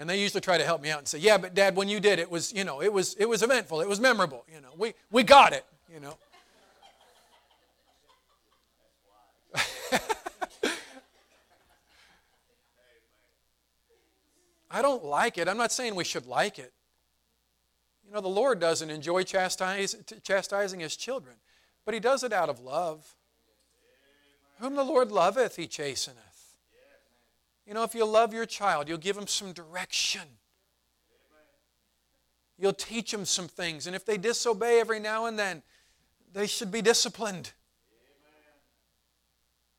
And 0.00 0.08
they 0.08 0.20
usually 0.20 0.40
try 0.40 0.58
to 0.58 0.64
help 0.64 0.80
me 0.80 0.90
out 0.90 1.00
and 1.00 1.08
say, 1.08 1.18
"Yeah, 1.18 1.38
but 1.38 1.54
Dad, 1.54 1.74
when 1.74 1.88
you 1.88 1.98
did 1.98 2.20
it 2.20 2.30
was, 2.30 2.52
you 2.52 2.62
know, 2.62 2.80
it 2.80 2.92
was 2.92 3.14
it 3.14 3.28
was 3.28 3.42
eventful. 3.42 3.80
It 3.80 3.88
was 3.88 3.98
memorable. 3.98 4.44
You 4.52 4.60
know, 4.60 4.68
we 4.76 4.94
we 5.10 5.24
got 5.24 5.52
it. 5.52 5.66
You 5.92 5.98
know." 5.98 6.16
I 14.70 14.82
don't 14.82 15.04
like 15.04 15.36
it. 15.36 15.48
I'm 15.48 15.56
not 15.56 15.72
saying 15.72 15.96
we 15.96 16.04
should 16.04 16.26
like 16.26 16.60
it. 16.60 16.72
You 18.08 18.14
know, 18.14 18.20
the 18.22 18.28
Lord 18.28 18.58
doesn't 18.58 18.88
enjoy 18.88 19.22
chastising 19.22 20.80
his 20.80 20.96
children, 20.96 21.36
but 21.84 21.92
he 21.92 22.00
does 22.00 22.24
it 22.24 22.32
out 22.32 22.48
of 22.48 22.58
love. 22.58 23.14
Whom 24.60 24.76
the 24.76 24.82
Lord 24.82 25.12
loveth, 25.12 25.56
he 25.56 25.66
chasteneth. 25.66 26.56
You 27.66 27.74
know, 27.74 27.82
if 27.82 27.94
you 27.94 28.06
love 28.06 28.32
your 28.32 28.46
child, 28.46 28.88
you'll 28.88 28.96
give 28.96 29.14
him 29.14 29.26
some 29.26 29.52
direction. 29.52 30.22
You'll 32.58 32.72
teach 32.72 33.10
them 33.12 33.26
some 33.26 33.46
things. 33.46 33.86
And 33.86 33.94
if 33.94 34.06
they 34.06 34.16
disobey 34.16 34.80
every 34.80 35.00
now 35.00 35.26
and 35.26 35.38
then, 35.38 35.62
they 36.32 36.46
should 36.46 36.72
be 36.72 36.80
disciplined. 36.80 37.52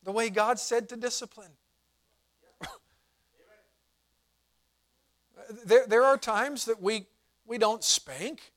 The 0.03 0.11
way 0.11 0.29
God 0.29 0.59
said 0.59 0.87
to 0.89 0.95
discipline. 0.95 1.51
there, 5.65 5.87
there 5.87 6.03
are 6.03 6.15
times 6.15 6.65
that 6.65 6.79
we 6.79 7.07
we 7.49 7.57
don't 7.57 7.83
spank. 7.83 8.53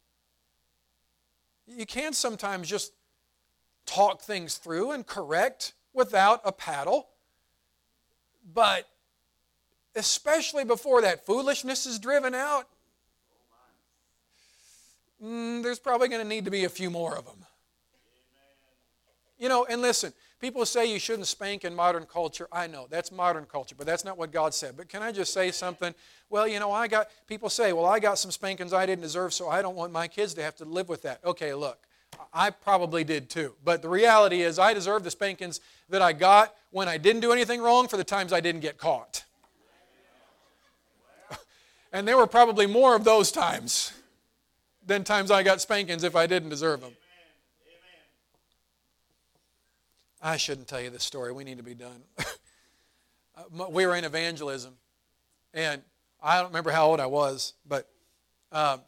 You 1.66 1.86
can 1.86 2.12
sometimes 2.12 2.68
just 2.68 2.92
talk 3.86 4.20
things 4.20 4.58
through 4.58 4.92
and 4.92 5.06
correct 5.06 5.72
without 5.94 6.42
a 6.44 6.52
paddle. 6.52 7.08
But 8.54 8.86
especially 9.96 10.64
before 10.64 11.00
that 11.00 11.24
foolishness 11.24 11.86
is 11.86 11.98
driven 11.98 12.34
out, 12.34 12.68
mm, 15.24 15.62
there's 15.62 15.78
probably 15.78 16.08
going 16.08 16.22
to 16.22 16.28
need 16.28 16.44
to 16.44 16.50
be 16.50 16.64
a 16.64 16.68
few 16.68 16.90
more 16.90 17.16
of 17.16 17.24
them. 17.24 17.46
You 19.38 19.48
know, 19.48 19.64
and 19.64 19.80
listen, 19.80 20.12
People 20.42 20.66
say 20.66 20.92
you 20.92 20.98
shouldn't 20.98 21.28
spank 21.28 21.64
in 21.64 21.72
modern 21.72 22.04
culture. 22.04 22.48
I 22.50 22.66
know, 22.66 22.88
that's 22.90 23.12
modern 23.12 23.44
culture, 23.44 23.76
but 23.78 23.86
that's 23.86 24.04
not 24.04 24.18
what 24.18 24.32
God 24.32 24.52
said. 24.52 24.76
But 24.76 24.88
can 24.88 25.00
I 25.00 25.12
just 25.12 25.32
say 25.32 25.52
something? 25.52 25.94
Well, 26.30 26.48
you 26.48 26.58
know, 26.58 26.72
I 26.72 26.88
got, 26.88 27.10
people 27.28 27.48
say, 27.48 27.72
well, 27.72 27.86
I 27.86 28.00
got 28.00 28.18
some 28.18 28.32
spankings 28.32 28.72
I 28.72 28.84
didn't 28.84 29.02
deserve, 29.02 29.32
so 29.32 29.48
I 29.48 29.62
don't 29.62 29.76
want 29.76 29.92
my 29.92 30.08
kids 30.08 30.34
to 30.34 30.42
have 30.42 30.56
to 30.56 30.64
live 30.64 30.88
with 30.88 31.02
that. 31.02 31.20
Okay, 31.24 31.54
look, 31.54 31.78
I 32.34 32.50
probably 32.50 33.04
did 33.04 33.30
too. 33.30 33.54
But 33.64 33.82
the 33.82 33.88
reality 33.88 34.42
is, 34.42 34.58
I 34.58 34.74
deserve 34.74 35.04
the 35.04 35.12
spankings 35.12 35.60
that 35.90 36.02
I 36.02 36.12
got 36.12 36.52
when 36.72 36.88
I 36.88 36.98
didn't 36.98 37.20
do 37.20 37.30
anything 37.30 37.62
wrong 37.62 37.86
for 37.86 37.96
the 37.96 38.02
times 38.02 38.32
I 38.32 38.40
didn't 38.40 38.62
get 38.62 38.78
caught. 38.78 39.22
and 41.92 42.08
there 42.08 42.16
were 42.16 42.26
probably 42.26 42.66
more 42.66 42.96
of 42.96 43.04
those 43.04 43.30
times 43.30 43.92
than 44.84 45.04
times 45.04 45.30
I 45.30 45.44
got 45.44 45.60
spankings 45.60 46.02
if 46.02 46.16
I 46.16 46.26
didn't 46.26 46.48
deserve 46.48 46.80
them. 46.80 46.96
I 50.22 50.36
shouldn't 50.36 50.68
tell 50.68 50.80
you 50.80 50.90
this 50.90 51.02
story. 51.02 51.32
We 51.32 51.44
need 51.44 51.58
to 51.58 51.64
be 51.64 51.74
done. 51.74 52.02
Uh, 53.34 53.66
we 53.70 53.86
were 53.86 53.96
in 53.96 54.04
evangelism, 54.04 54.74
and 55.54 55.80
I 56.22 56.36
don't 56.36 56.48
remember 56.48 56.70
how 56.70 56.88
old 56.88 57.00
I 57.00 57.06
was, 57.06 57.54
but 57.66 57.88
um, 58.52 58.82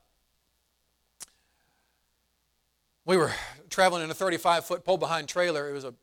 we 3.07 3.17
were 3.17 3.33
traveling 3.71 4.05
in 4.05 4.11
a 4.11 4.15
35 4.15 4.67
foot 4.67 4.85
pull 4.85 4.99
behind 4.99 5.31
trailer. 5.31 5.71
It 5.71 5.73
was 5.73 5.85
a 5.85 5.95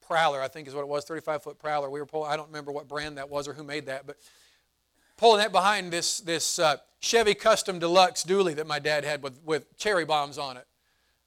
Prowler, 0.00 0.40
I 0.40 0.48
think 0.48 0.66
is 0.66 0.74
what 0.74 0.80
it 0.80 0.88
was, 0.88 1.04
35 1.04 1.42
foot 1.42 1.58
Prowler. 1.58 1.90
We 1.90 2.00
were 2.00 2.06
pulling, 2.06 2.30
I 2.30 2.36
don't 2.36 2.48
remember 2.48 2.72
what 2.72 2.88
brand 2.88 3.18
that 3.18 3.28
was 3.28 3.46
or 3.46 3.52
who 3.52 3.64
made 3.64 3.84
that, 3.84 4.06
but 4.06 4.16
pulling 5.18 5.38
that 5.38 5.52
behind 5.52 5.92
this, 5.92 6.20
this 6.20 6.58
uh, 6.58 6.76
Chevy 7.00 7.34
Custom 7.34 7.78
Deluxe 7.78 8.24
dually 8.24 8.56
that 8.56 8.66
my 8.66 8.78
dad 8.78 9.04
had 9.04 9.22
with, 9.22 9.40
with 9.44 9.76
cherry 9.76 10.06
bombs 10.06 10.38
on 10.38 10.56
it. 10.56 10.66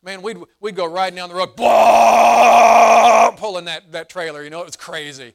Man, 0.07 0.21
we'd, 0.21 0.37
we'd 0.61 0.73
go 0.77 0.85
riding 0.85 1.17
down 1.17 1.27
the 1.27 1.35
road, 1.35 1.57
blah, 1.57 3.31
pulling 3.31 3.65
that, 3.65 3.91
that 3.91 4.07
trailer. 4.07 4.41
You 4.41 4.49
know, 4.49 4.61
it 4.61 4.65
was 4.65 4.77
crazy. 4.77 5.33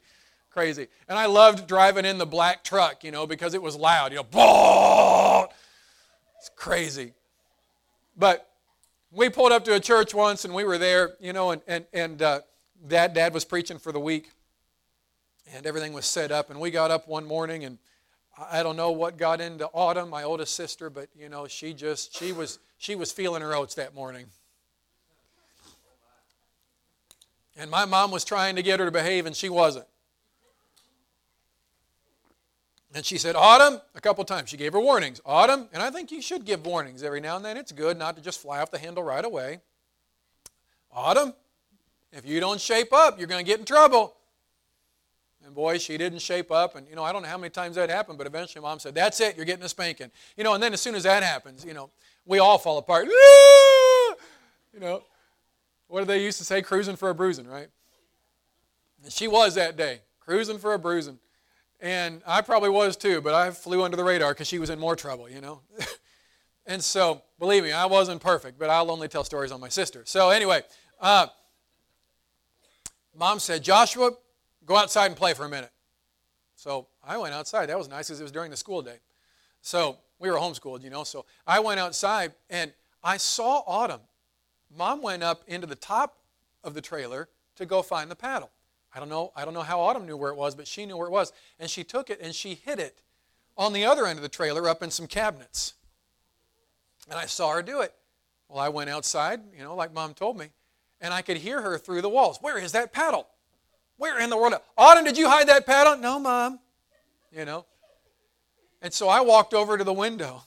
Crazy. 0.48 0.88
And 1.11 1.18
I 1.18 1.26
loved 1.26 1.66
driving 1.66 2.06
in 2.06 2.16
the 2.16 2.24
black 2.24 2.64
truck, 2.64 3.04
you 3.04 3.11
know, 3.11 3.26
because 3.26 3.52
it 3.52 3.61
was 3.61 3.76
loud. 3.76 4.12
You 4.12 4.16
know, 4.16 4.22
blah. 4.22 5.48
It's 6.38 6.50
crazy. 6.56 7.12
But 8.16 8.48
we 9.11 9.28
pulled 9.28 9.52
up 9.52 9.62
to 9.66 9.74
a 9.74 9.80
church 9.80 10.14
once 10.14 10.46
and 10.46 10.54
we 10.54 10.64
were 10.64 10.78
there, 10.78 11.16
you 11.20 11.35
know, 11.35 11.50
and, 11.50 11.61
and, 11.68 11.85
and 11.92 12.22
uh, 12.22 12.40
dad, 12.88 13.12
dad 13.12 13.35
was 13.35 13.44
preaching 13.44 13.78
for 13.78 13.92
the 13.92 14.00
week 14.00 14.30
and 15.54 15.66
everything 15.66 15.92
was 15.92 16.06
set 16.06 16.32
up. 16.32 16.48
And 16.48 16.58
we 16.58 16.70
got 16.70 16.90
up 16.90 17.06
one 17.06 17.26
morning 17.26 17.66
and 17.66 17.76
I 18.50 18.62
don't 18.62 18.76
know 18.76 18.92
what 18.92 19.18
got 19.18 19.42
into 19.42 19.66
Autumn, 19.74 20.08
my 20.08 20.22
oldest 20.22 20.54
sister, 20.54 20.88
but 20.88 21.11
you 21.14 21.28
know, 21.28 21.46
she 21.46 21.74
just 21.74 22.16
she 22.16 22.32
was 22.32 22.58
she 22.78 22.94
was 22.94 23.12
feeling 23.12 23.42
her 23.42 23.54
oats 23.54 23.74
that 23.74 23.94
morning. 23.94 24.28
And 27.57 27.71
my 27.71 27.85
mom 27.85 28.11
was 28.11 28.25
trying 28.25 28.57
to 28.57 28.62
get 28.62 28.81
her 28.81 28.87
to 28.87 28.91
behave, 28.91 29.27
and 29.27 29.37
she 29.37 29.49
wasn't. 29.49 29.87
And 32.95 33.05
she 33.05 33.17
said, 33.19 33.37
Autumn, 33.37 33.81
a 33.95 34.01
couple 34.01 34.25
times. 34.25 34.51
She 34.51 34.57
gave 34.57 34.73
her 34.73 34.81
warnings. 34.81 35.21
Autumn, 35.25 35.69
and 35.73 35.83
I 35.83 35.91
think 35.91 36.11
you 36.11 36.21
should 36.21 36.45
give 36.45 36.65
warnings 36.67 37.03
every 37.03 37.21
now 37.21 37.37
and 37.37 37.45
then. 37.45 37.57
It's 37.57 37.73
good 37.73 37.99
not 37.99 38.17
to 38.17 38.23
just 38.23 38.41
fly 38.41 38.61
off 38.61 38.71
the 38.71 38.79
handle 38.79 39.03
right 39.03 39.25
away. 39.25 39.61
Autumn, 40.93 41.33
if 42.12 42.27
you 42.27 42.38
don't 42.41 42.61
shape 42.61 42.93
up, 42.93 43.19
you're 43.19 43.29
going 43.29 43.43
to 43.43 43.49
get 43.49 43.59
in 43.59 43.65
trouble. 43.65 44.15
And 45.45 45.55
boy, 45.55 45.79
she 45.79 45.96
didn't 45.96 46.21
shape 46.21 46.50
up. 46.50 46.77
And, 46.77 46.87
you 46.87 46.94
know, 46.94 47.03
I 47.03 47.13
don't 47.13 47.23
know 47.23 47.29
how 47.29 47.38
many 47.38 47.50
times 47.50 47.77
that 47.77 47.88
happened, 47.88 48.19
but 48.19 48.27
eventually 48.27 48.63
mom 48.63 48.79
said, 48.79 48.94
That's 48.94 49.21
it, 49.21 49.37
you're 49.37 49.46
getting 49.46 49.65
a 49.65 49.69
spanking. 49.69 50.11
You 50.37 50.44
know, 50.44 50.55
and 50.55 50.63
then 50.63 50.73
as 50.73 50.81
soon 50.81 50.94
as 50.94 51.05
that 51.05 51.23
happens, 51.23 51.65
you 51.65 51.73
know, 51.75 51.90
we 52.27 52.38
all 52.38 52.59
fall 52.59 52.79
apart. 52.79 53.09
You 54.75 54.81
know, 54.81 55.03
what 55.93 56.01
do 56.01 56.07
they 56.07 56.25
used 56.25 56.38
to 56.38 56.45
say? 56.45 56.63
Cruising 56.63 56.97
for 56.97 57.11
a 57.11 57.15
bruising, 57.15 57.47
right? 57.47 57.69
And 59.03 59.13
she 59.13 59.29
was 59.29 59.57
that 59.57 59.77
day, 59.77 60.01
cruising 60.21 60.59
for 60.59 60.73
a 60.73 60.79
bruising. 60.79 61.19
And 61.81 62.23
I 62.27 62.40
probably 62.40 62.71
was 62.71 62.97
too, 62.97 63.21
but 63.21 63.35
I 63.35 63.51
flew 63.51 63.83
under 63.83 63.99
the 63.99 64.05
radar 64.05 64.33
because 64.33 64.49
she 64.49 64.59
was 64.59 64.71
in 64.71 64.79
more 64.79 64.97
trouble, 64.97 65.29
you 65.29 65.40
know. 65.40 65.61
And 66.65 66.83
so, 66.83 67.23
believe 67.40 67.65
me, 67.65 67.73
I 67.73 67.87
wasn't 67.87 68.23
perfect, 68.23 68.57
but 68.57 68.71
I'll 68.71 68.93
only 68.93 69.09
tell 69.09 69.25
stories 69.25 69.51
on 69.51 69.59
my 69.59 69.69
sister. 69.69 70.05
So, 70.07 70.31
anyway, 70.31 70.63
uh, 71.01 71.27
mom 73.19 73.40
said, 73.40 73.65
Joshua, 73.65 74.13
go 74.65 74.77
outside 74.77 75.07
and 75.07 75.17
play 75.17 75.35
for 75.35 75.45
a 75.45 75.49
minute. 75.49 75.73
So 76.55 76.87
I 77.03 77.19
went 77.19 77.35
outside. 77.35 77.67
That 77.67 77.77
was 77.77 77.88
nice 77.88 78.07
because 78.07 78.21
it 78.21 78.23
was 78.23 78.31
during 78.31 78.53
the 78.53 78.57
school 78.57 78.81
day. 78.81 78.99
So 79.61 79.99
we 80.21 80.31
were 80.31 80.37
homeschooled, 80.37 80.85
you 80.85 80.90
know. 80.90 81.03
So 81.03 81.27
I 81.45 81.59
went 81.59 81.81
outside 81.81 82.33
and 82.49 82.73
I 83.03 83.17
saw 83.17 83.65
Autumn. 83.67 84.03
Mom 84.77 85.02
went 85.02 85.23
up 85.23 85.42
into 85.46 85.66
the 85.66 85.75
top 85.75 86.18
of 86.64 86.75
the 86.75 86.81
trailer 86.81 87.29
to 87.56 87.66
go 87.66 87.83
find 87.83 88.10
the 88.10 88.16
paddle. 88.16 88.50
I 88.94 88.98
don't 88.98 89.08
know, 89.08 89.33
I 89.35 89.44
don't 89.44 89.54
know 89.54 89.62
how 89.62 89.81
Autumn 89.81 90.06
knew 90.06 90.16
where 90.16 90.31
it 90.31 90.37
was, 90.37 90.54
but 90.54 90.66
she 90.66 90.87
knew 90.87 90.96
where 90.96 91.08
it 91.08 91.12
was. 91.12 91.33
And 91.58 91.70
she 91.70 91.85
took 91.85 92.10
it 92.10 92.20
and 92.20 92.35
she 92.35 92.54
hid 92.54 92.79
it 92.79 93.00
on 93.56 93.73
the 93.73 93.85
other 93.85 94.06
end 94.06 94.18
of 94.18 94.23
the 94.23 94.29
trailer 94.29 94.68
up 94.68 94.83
in 94.83 94.90
some 94.90 95.06
cabinets. 95.06 95.75
And 97.08 97.18
I 97.18 97.27
saw 97.27 97.52
her 97.52 97.62
do 97.62 97.81
it. 97.81 97.94
Well, 98.48 98.58
I 98.58 98.68
went 98.68 98.90
outside, 98.90 99.40
you 99.56 99.62
know, 99.62 99.75
like 99.75 99.94
mom 99.94 100.14
told 100.14 100.38
me, 100.38 100.48
and 101.00 101.12
I 101.12 101.23
could 101.23 101.38
hear 101.38 101.62
her 101.62 101.79
through 101.79 102.02
the 102.02 102.08
walls. 102.08 102.38
Where 102.40 102.58
is 102.58 102.73
that 102.73 102.92
paddle? 102.92 103.27
Where 103.96 104.18
in 104.20 104.31
the 104.31 104.37
world? 104.37 104.54
Autumn, 104.77 105.04
did 105.04 105.16
you 105.16 105.29
hide 105.29 105.48
that 105.48 105.64
paddle? 105.64 105.96
No, 105.96 106.18
mom. 106.18 106.60
You 107.35 107.44
know. 107.44 107.64
And 108.83 108.92
so 108.92 109.08
I 109.08 109.20
walked 109.20 109.54
over 109.54 109.79
to 109.79 109.85
the 109.85 109.92
window, 109.92 110.42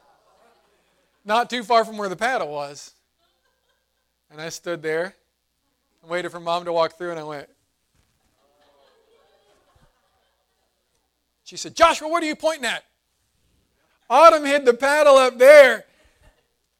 not 1.24 1.50
too 1.50 1.62
far 1.62 1.84
from 1.84 1.98
where 1.98 2.08
the 2.08 2.16
paddle 2.16 2.48
was. 2.48 2.94
And 4.30 4.40
I 4.40 4.48
stood 4.50 4.82
there 4.82 5.14
and 6.02 6.10
waited 6.10 6.30
for 6.30 6.40
mom 6.40 6.64
to 6.64 6.72
walk 6.72 6.96
through, 6.98 7.10
and 7.10 7.20
I 7.20 7.24
went, 7.24 7.48
She 11.48 11.56
said, 11.56 11.74
Joshua, 11.74 12.08
what 12.08 12.22
are 12.22 12.26
you 12.26 12.36
pointing 12.36 12.66
at? 12.66 12.84
Autumn 14.10 14.44
hid 14.44 14.66
the 14.66 14.74
paddle 14.74 15.16
up 15.16 15.38
there. 15.38 15.86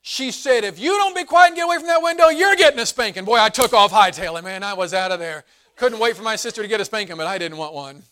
She 0.02 0.30
said, 0.30 0.62
If 0.62 0.78
you 0.78 0.90
don't 0.90 1.16
be 1.16 1.24
quiet 1.24 1.48
and 1.48 1.56
get 1.56 1.64
away 1.64 1.76
from 1.78 1.86
that 1.86 2.02
window, 2.02 2.28
you're 2.28 2.54
getting 2.54 2.78
a 2.78 2.84
spanking. 2.84 3.24
Boy, 3.24 3.38
I 3.38 3.48
took 3.48 3.72
off 3.72 3.92
hightailing, 3.92 4.44
man. 4.44 4.62
I 4.62 4.74
was 4.74 4.92
out 4.92 5.10
of 5.10 5.20
there. 5.20 5.44
Couldn't 5.74 5.98
wait 5.98 6.16
for 6.16 6.22
my 6.22 6.36
sister 6.36 6.60
to 6.60 6.68
get 6.68 6.82
a 6.82 6.84
spanking, 6.84 7.16
but 7.16 7.26
I 7.26 7.38
didn't 7.38 7.56
want 7.56 7.72
one. 7.72 8.02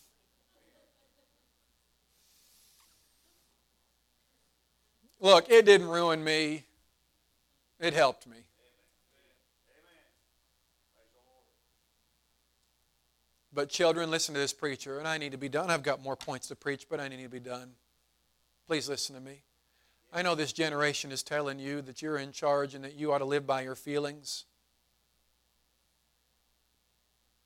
Look, 5.19 5.47
it 5.51 5.63
didn't 5.63 5.89
ruin 5.89 6.23
me, 6.23 6.63
it 7.79 7.93
helped 7.93 8.25
me. 8.25 8.37
But, 13.57 13.69
children, 13.69 14.11
listen 14.11 14.35
to 14.35 14.39
this 14.39 14.53
preacher, 14.53 14.99
and 14.99 15.07
I 15.07 15.17
need 15.17 15.31
to 15.31 15.37
be 15.39 15.49
done. 15.49 15.71
I've 15.71 15.81
got 15.81 15.99
more 15.99 16.15
points 16.15 16.47
to 16.49 16.55
preach, 16.55 16.85
but 16.87 16.99
I 16.99 17.07
need 17.07 17.23
to 17.23 17.27
be 17.27 17.39
done. 17.39 17.71
Please 18.67 18.87
listen 18.87 19.15
to 19.15 19.19
me. 19.21 19.41
I 20.13 20.21
know 20.21 20.35
this 20.35 20.53
generation 20.53 21.11
is 21.11 21.23
telling 21.23 21.57
you 21.57 21.81
that 21.81 21.99
you're 21.99 22.19
in 22.19 22.31
charge 22.31 22.75
and 22.75 22.83
that 22.83 22.93
you 22.93 23.11
ought 23.11 23.17
to 23.17 23.25
live 23.25 23.47
by 23.47 23.61
your 23.61 23.73
feelings, 23.73 24.45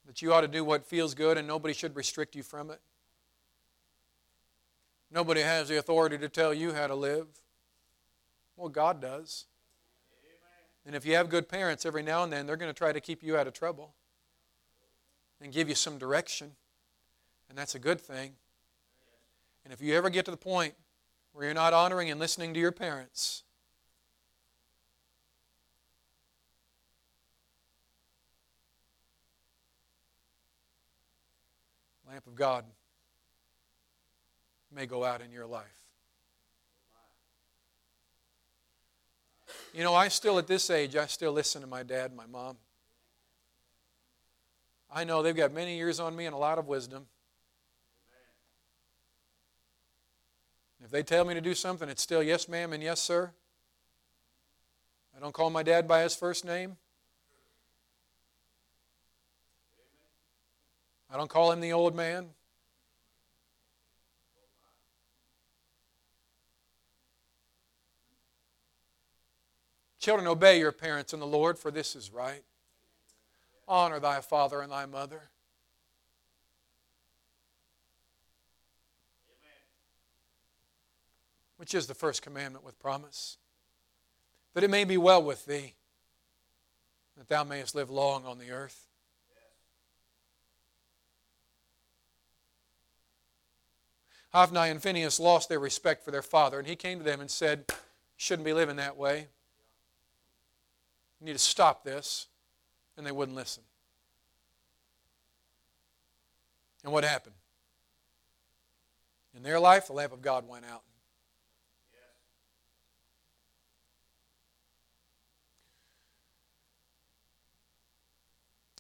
that 0.05 0.22
you 0.22 0.34
ought 0.34 0.41
to 0.41 0.49
do 0.49 0.66
what 0.66 0.86
feels 0.86 1.14
good 1.14 1.38
and 1.38 1.47
nobody 1.47 1.74
should 1.74 1.95
restrict 1.95 2.36
you 2.36 2.43
from 2.43 2.72
it. 2.72 2.82
Nobody 5.09 5.39
has 5.39 5.70
the 5.70 5.78
authority 5.78 6.18
to 6.18 6.28
tell 6.28 6.53
you 6.53 6.74
how 6.74 6.88
to 6.88 6.95
live. 6.95 7.28
Well, 8.57 8.68
God 8.68 9.01
does. 9.01 9.45
And 10.86 10.93
if 10.93 11.05
you 11.05 11.16
have 11.16 11.30
good 11.30 11.47
parents, 11.47 11.86
every 11.86 12.03
now 12.03 12.26
and 12.26 12.34
then 12.34 12.47
they're 12.47 12.57
going 12.57 12.68
to 12.70 12.78
try 12.78 12.91
to 12.91 12.99
keep 12.99 13.24
you 13.24 13.38
out 13.38 13.47
of 13.47 13.53
trouble 13.53 13.93
and 15.42 15.52
give 15.52 15.68
you 15.68 15.76
some 15.76 15.98
direction. 15.98 16.52
And 17.50 17.58
that's 17.58 17.76
a 17.76 17.80
good 17.80 18.00
thing. 18.00 18.34
And 19.64 19.74
if 19.74 19.82
you 19.82 19.96
ever 19.96 20.10
get 20.10 20.26
to 20.26 20.32
the 20.32 20.38
point 20.38 20.74
where 21.34 21.46
you're 21.46 21.54
not 21.54 21.74
honoring 21.74 22.10
and 22.10 22.20
listening 22.20 22.54
to 22.54 22.60
your 22.60 22.72
parents, 22.72 23.44
lamp 32.08 32.28
of 32.28 32.36
God 32.36 32.66
may 34.74 34.86
go 34.86 35.04
out 35.04 35.22
in 35.22 35.32
your 35.32 35.46
life. 35.46 35.66
You 39.74 39.84
know, 39.84 39.94
I 39.94 40.10
still, 40.10 40.38
at 40.38 40.48
this 40.48 40.70
age, 40.70 40.98
I 40.98 41.06
still 41.06 41.32
listen 41.32 41.62
to 41.62 41.68
my 41.68 41.84
dad 41.84 42.12
and 42.12 42.18
my 42.18 42.26
mom. 42.26 42.58
I 44.92 45.06
know 45.06 45.22
they've 45.24 45.36
got 45.36 45.54
many 45.54 45.78
years 45.78 46.00
on 46.00 46.16
me 46.16 46.26
and 46.26 46.36
a 46.36 46.38
lot 46.38 46.60
of 46.60 46.68
wisdom. 46.68 47.08
If 50.84 50.89
they 50.89 51.04
tell 51.04 51.24
me 51.24 51.34
to 51.34 51.42
do 51.42 51.54
something, 51.54 51.88
it's 51.88 52.02
still 52.02 52.22
yes, 52.22 52.50
ma'am, 52.50 52.74
and 52.74 52.84
yes, 52.84 53.00
sir. 53.00 53.32
I 55.16 55.20
don't 55.20 55.34
call 55.34 55.50
my 55.50 55.64
dad 55.64 55.88
by 55.88 56.02
his 56.02 56.16
first 56.16 56.44
name. 56.44 56.78
I 61.10 61.18
don't 61.18 61.30
call 61.30 61.52
him 61.52 61.62
the 61.62 61.72
old 61.72 61.96
man. 61.96 62.30
Children, 70.00 70.28
obey 70.28 70.58
your 70.58 70.72
parents 70.72 71.14
in 71.14 71.20
the 71.20 71.28
Lord, 71.28 71.60
for 71.60 71.70
this 71.70 71.96
is 71.96 72.12
right. 72.12 72.44
Honor 73.72 74.01
thy 74.01 74.19
father 74.19 74.59
and 74.61 74.69
thy 74.69 74.86
mother. 74.86 75.30
Which 81.55 81.74
is 81.74 81.88
the 81.88 81.93
first 81.93 82.22
commandment 82.22 82.65
with 82.65 82.78
promise. 82.80 83.38
That 84.55 84.65
it 84.65 84.69
may 84.69 84.84
be 84.84 84.97
well 84.97 85.24
with 85.24 85.45
thee, 85.45 85.76
that 87.15 87.30
thou 87.30 87.45
mayest 87.45 87.74
live 87.74 87.89
long 87.89 88.26
on 88.26 88.39
the 88.39 88.51
earth. 88.51 88.89
Hophni 94.34 94.69
and 94.69 94.84
Phinehas 94.84 95.17
lost 95.17 95.47
their 95.47 95.59
respect 95.59 96.03
for 96.03 96.11
their 96.11 96.22
father, 96.22 96.59
and 96.59 96.67
he 96.67 96.76
came 96.76 96.97
to 96.97 97.05
them 97.05 97.22
and 97.22 97.32
said, 97.32 97.63
You 97.69 97.76
shouldn't 98.17 98.45
be 98.45 98.51
living 98.51 98.76
that 98.76 98.97
way. 98.97 99.28
You 101.22 101.28
need 101.28 101.34
to 101.34 101.39
stop 101.39 101.86
this 101.86 102.28
and 102.98 103.06
they 103.06 103.12
wouldn't 103.12 103.36
listen. 103.36 103.64
And 106.84 106.92
what 106.92 107.04
happened? 107.04 107.36
In 109.36 109.44
their 109.44 109.60
life, 109.60 109.88
the 109.88 109.94
lamp 109.94 110.14
of 110.14 110.22
God 110.22 110.48
went 110.48 110.66
out. 110.66 110.84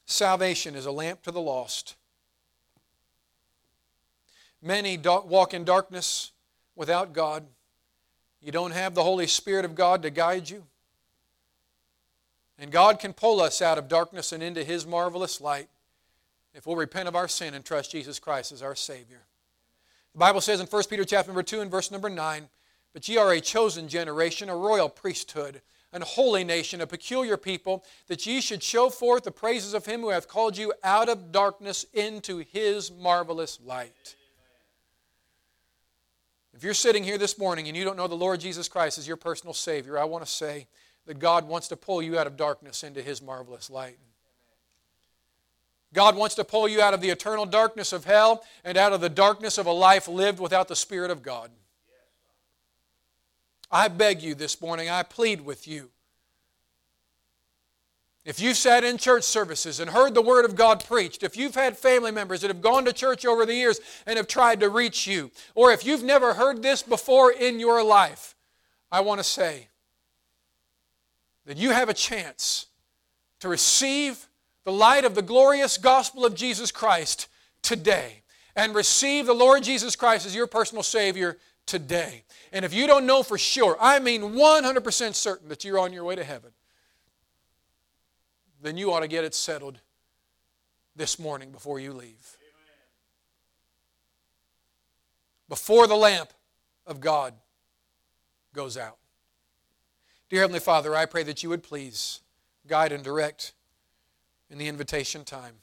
Salvation 0.05 0.75
is 0.75 0.85
a 0.85 0.91
lamp 0.91 1.23
to 1.23 1.31
the 1.31 1.39
lost. 1.39 1.95
Many 4.61 4.97
walk 4.97 5.53
in 5.53 5.63
darkness 5.63 6.31
without 6.75 7.13
God. 7.13 7.45
You 8.41 8.51
don't 8.51 8.71
have 8.71 8.93
the 8.93 9.03
Holy 9.03 9.25
Spirit 9.25 9.63
of 9.63 9.73
God 9.73 10.01
to 10.01 10.09
guide 10.09 10.49
you. 10.49 10.63
And 12.61 12.71
God 12.71 12.99
can 12.99 13.11
pull 13.11 13.41
us 13.41 13.59
out 13.59 13.79
of 13.79 13.87
darkness 13.87 14.31
and 14.31 14.43
into 14.43 14.63
His 14.63 14.85
marvelous 14.85 15.41
light 15.41 15.67
if 16.53 16.67
we'll 16.67 16.75
repent 16.75 17.07
of 17.07 17.15
our 17.15 17.27
sin 17.27 17.55
and 17.55 17.65
trust 17.65 17.91
Jesus 17.91 18.19
Christ 18.19 18.51
as 18.51 18.61
our 18.61 18.75
Savior. 18.75 19.23
The 20.13 20.19
Bible 20.19 20.41
says 20.41 20.59
in 20.59 20.67
1 20.67 20.83
Peter 20.87 21.03
chapter 21.03 21.29
number 21.31 21.41
2 21.41 21.61
and 21.61 21.71
verse 21.71 21.89
number 21.89 22.09
9, 22.09 22.49
But 22.93 23.09
ye 23.09 23.17
are 23.17 23.31
a 23.31 23.41
chosen 23.41 23.87
generation, 23.87 24.47
a 24.47 24.55
royal 24.55 24.89
priesthood, 24.89 25.61
an 25.91 26.03
holy 26.03 26.43
nation, 26.43 26.81
a 26.81 26.87
peculiar 26.87 27.35
people, 27.35 27.83
that 28.05 28.27
ye 28.27 28.39
should 28.41 28.61
show 28.61 28.91
forth 28.91 29.23
the 29.23 29.31
praises 29.31 29.73
of 29.73 29.87
him 29.87 30.01
who 30.01 30.09
hath 30.09 30.27
called 30.27 30.55
you 30.55 30.71
out 30.83 31.09
of 31.09 31.31
darkness 31.31 31.87
into 31.93 32.43
his 32.51 32.91
marvelous 32.91 33.59
light. 33.65 34.15
If 36.53 36.63
you're 36.63 36.75
sitting 36.75 37.03
here 37.03 37.17
this 37.17 37.39
morning 37.39 37.67
and 37.67 37.75
you 37.75 37.83
don't 37.83 37.97
know 37.97 38.07
the 38.07 38.13
Lord 38.13 38.39
Jesus 38.39 38.67
Christ 38.67 38.99
as 38.99 39.07
your 39.07 39.17
personal 39.17 39.55
Savior, 39.55 39.97
I 39.97 40.03
want 40.03 40.23
to 40.23 40.29
say, 40.29 40.67
that 41.05 41.19
God 41.19 41.47
wants 41.47 41.67
to 41.69 41.75
pull 41.75 42.01
you 42.01 42.17
out 42.17 42.27
of 42.27 42.37
darkness 42.37 42.83
into 42.83 43.01
His 43.01 43.21
marvelous 43.21 43.69
light. 43.69 43.97
God 45.93 46.15
wants 46.15 46.35
to 46.35 46.43
pull 46.43 46.67
you 46.67 46.81
out 46.81 46.93
of 46.93 47.01
the 47.01 47.09
eternal 47.09 47.45
darkness 47.45 47.91
of 47.91 48.05
hell 48.05 48.43
and 48.63 48.77
out 48.77 48.93
of 48.93 49.01
the 49.01 49.09
darkness 49.09 49.57
of 49.57 49.65
a 49.65 49.71
life 49.71 50.07
lived 50.07 50.39
without 50.39 50.67
the 50.67 50.75
Spirit 50.75 51.11
of 51.11 51.21
God. 51.21 51.51
I 53.69 53.87
beg 53.87 54.21
you 54.21 54.35
this 54.35 54.61
morning, 54.61 54.89
I 54.89 55.03
plead 55.03 55.41
with 55.41 55.67
you. 55.67 55.89
If 58.23 58.39
you've 58.39 58.57
sat 58.57 58.83
in 58.83 58.97
church 58.97 59.23
services 59.23 59.79
and 59.79 59.89
heard 59.89 60.13
the 60.13 60.21
Word 60.21 60.45
of 60.45 60.55
God 60.55 60.85
preached, 60.85 61.23
if 61.23 61.35
you've 61.35 61.55
had 61.55 61.75
family 61.75 62.11
members 62.11 62.41
that 62.41 62.49
have 62.49 62.61
gone 62.61 62.85
to 62.85 62.93
church 62.93 63.25
over 63.25 63.45
the 63.45 63.55
years 63.55 63.79
and 64.05 64.17
have 64.17 64.27
tried 64.27 64.59
to 64.59 64.69
reach 64.69 65.07
you, 65.07 65.31
or 65.55 65.71
if 65.71 65.85
you've 65.85 66.03
never 66.03 66.35
heard 66.35 66.61
this 66.61 66.83
before 66.83 67.31
in 67.31 67.59
your 67.59 67.83
life, 67.83 68.35
I 68.91 69.01
want 69.01 69.19
to 69.19 69.23
say, 69.23 69.69
that 71.45 71.57
you 71.57 71.71
have 71.71 71.89
a 71.89 71.93
chance 71.93 72.67
to 73.39 73.47
receive 73.47 74.27
the 74.63 74.71
light 74.71 75.05
of 75.05 75.15
the 75.15 75.21
glorious 75.21 75.77
gospel 75.77 76.25
of 76.25 76.35
Jesus 76.35 76.71
Christ 76.71 77.27
today 77.61 78.21
and 78.55 78.75
receive 78.75 79.25
the 79.25 79.33
Lord 79.33 79.63
Jesus 79.63 79.95
Christ 79.95 80.25
as 80.25 80.35
your 80.35 80.47
personal 80.47 80.83
Savior 80.83 81.37
today. 81.65 82.23
And 82.51 82.65
if 82.65 82.73
you 82.73 82.85
don't 82.85 83.05
know 83.05 83.23
for 83.23 83.37
sure, 83.37 83.77
I 83.79 83.99
mean 83.99 84.21
100% 84.21 85.15
certain 85.15 85.49
that 85.49 85.63
you're 85.63 85.79
on 85.79 85.93
your 85.93 86.03
way 86.03 86.15
to 86.15 86.23
heaven, 86.23 86.51
then 88.61 88.77
you 88.77 88.93
ought 88.93 88.99
to 88.99 89.07
get 89.07 89.23
it 89.23 89.33
settled 89.33 89.79
this 90.95 91.17
morning 91.17 91.51
before 91.51 91.79
you 91.79 91.93
leave. 91.93 92.37
Before 95.49 95.87
the 95.87 95.95
lamp 95.95 96.31
of 96.85 96.99
God 96.99 97.33
goes 98.53 98.77
out. 98.77 98.97
Dear 100.31 100.39
Heavenly 100.43 100.61
Father, 100.61 100.95
I 100.95 101.07
pray 101.07 101.23
that 101.23 101.43
you 101.43 101.49
would 101.49 101.61
please 101.61 102.21
guide 102.65 102.93
and 102.93 103.03
direct 103.03 103.51
in 104.49 104.57
the 104.57 104.69
invitation 104.69 105.25
time. 105.25 105.55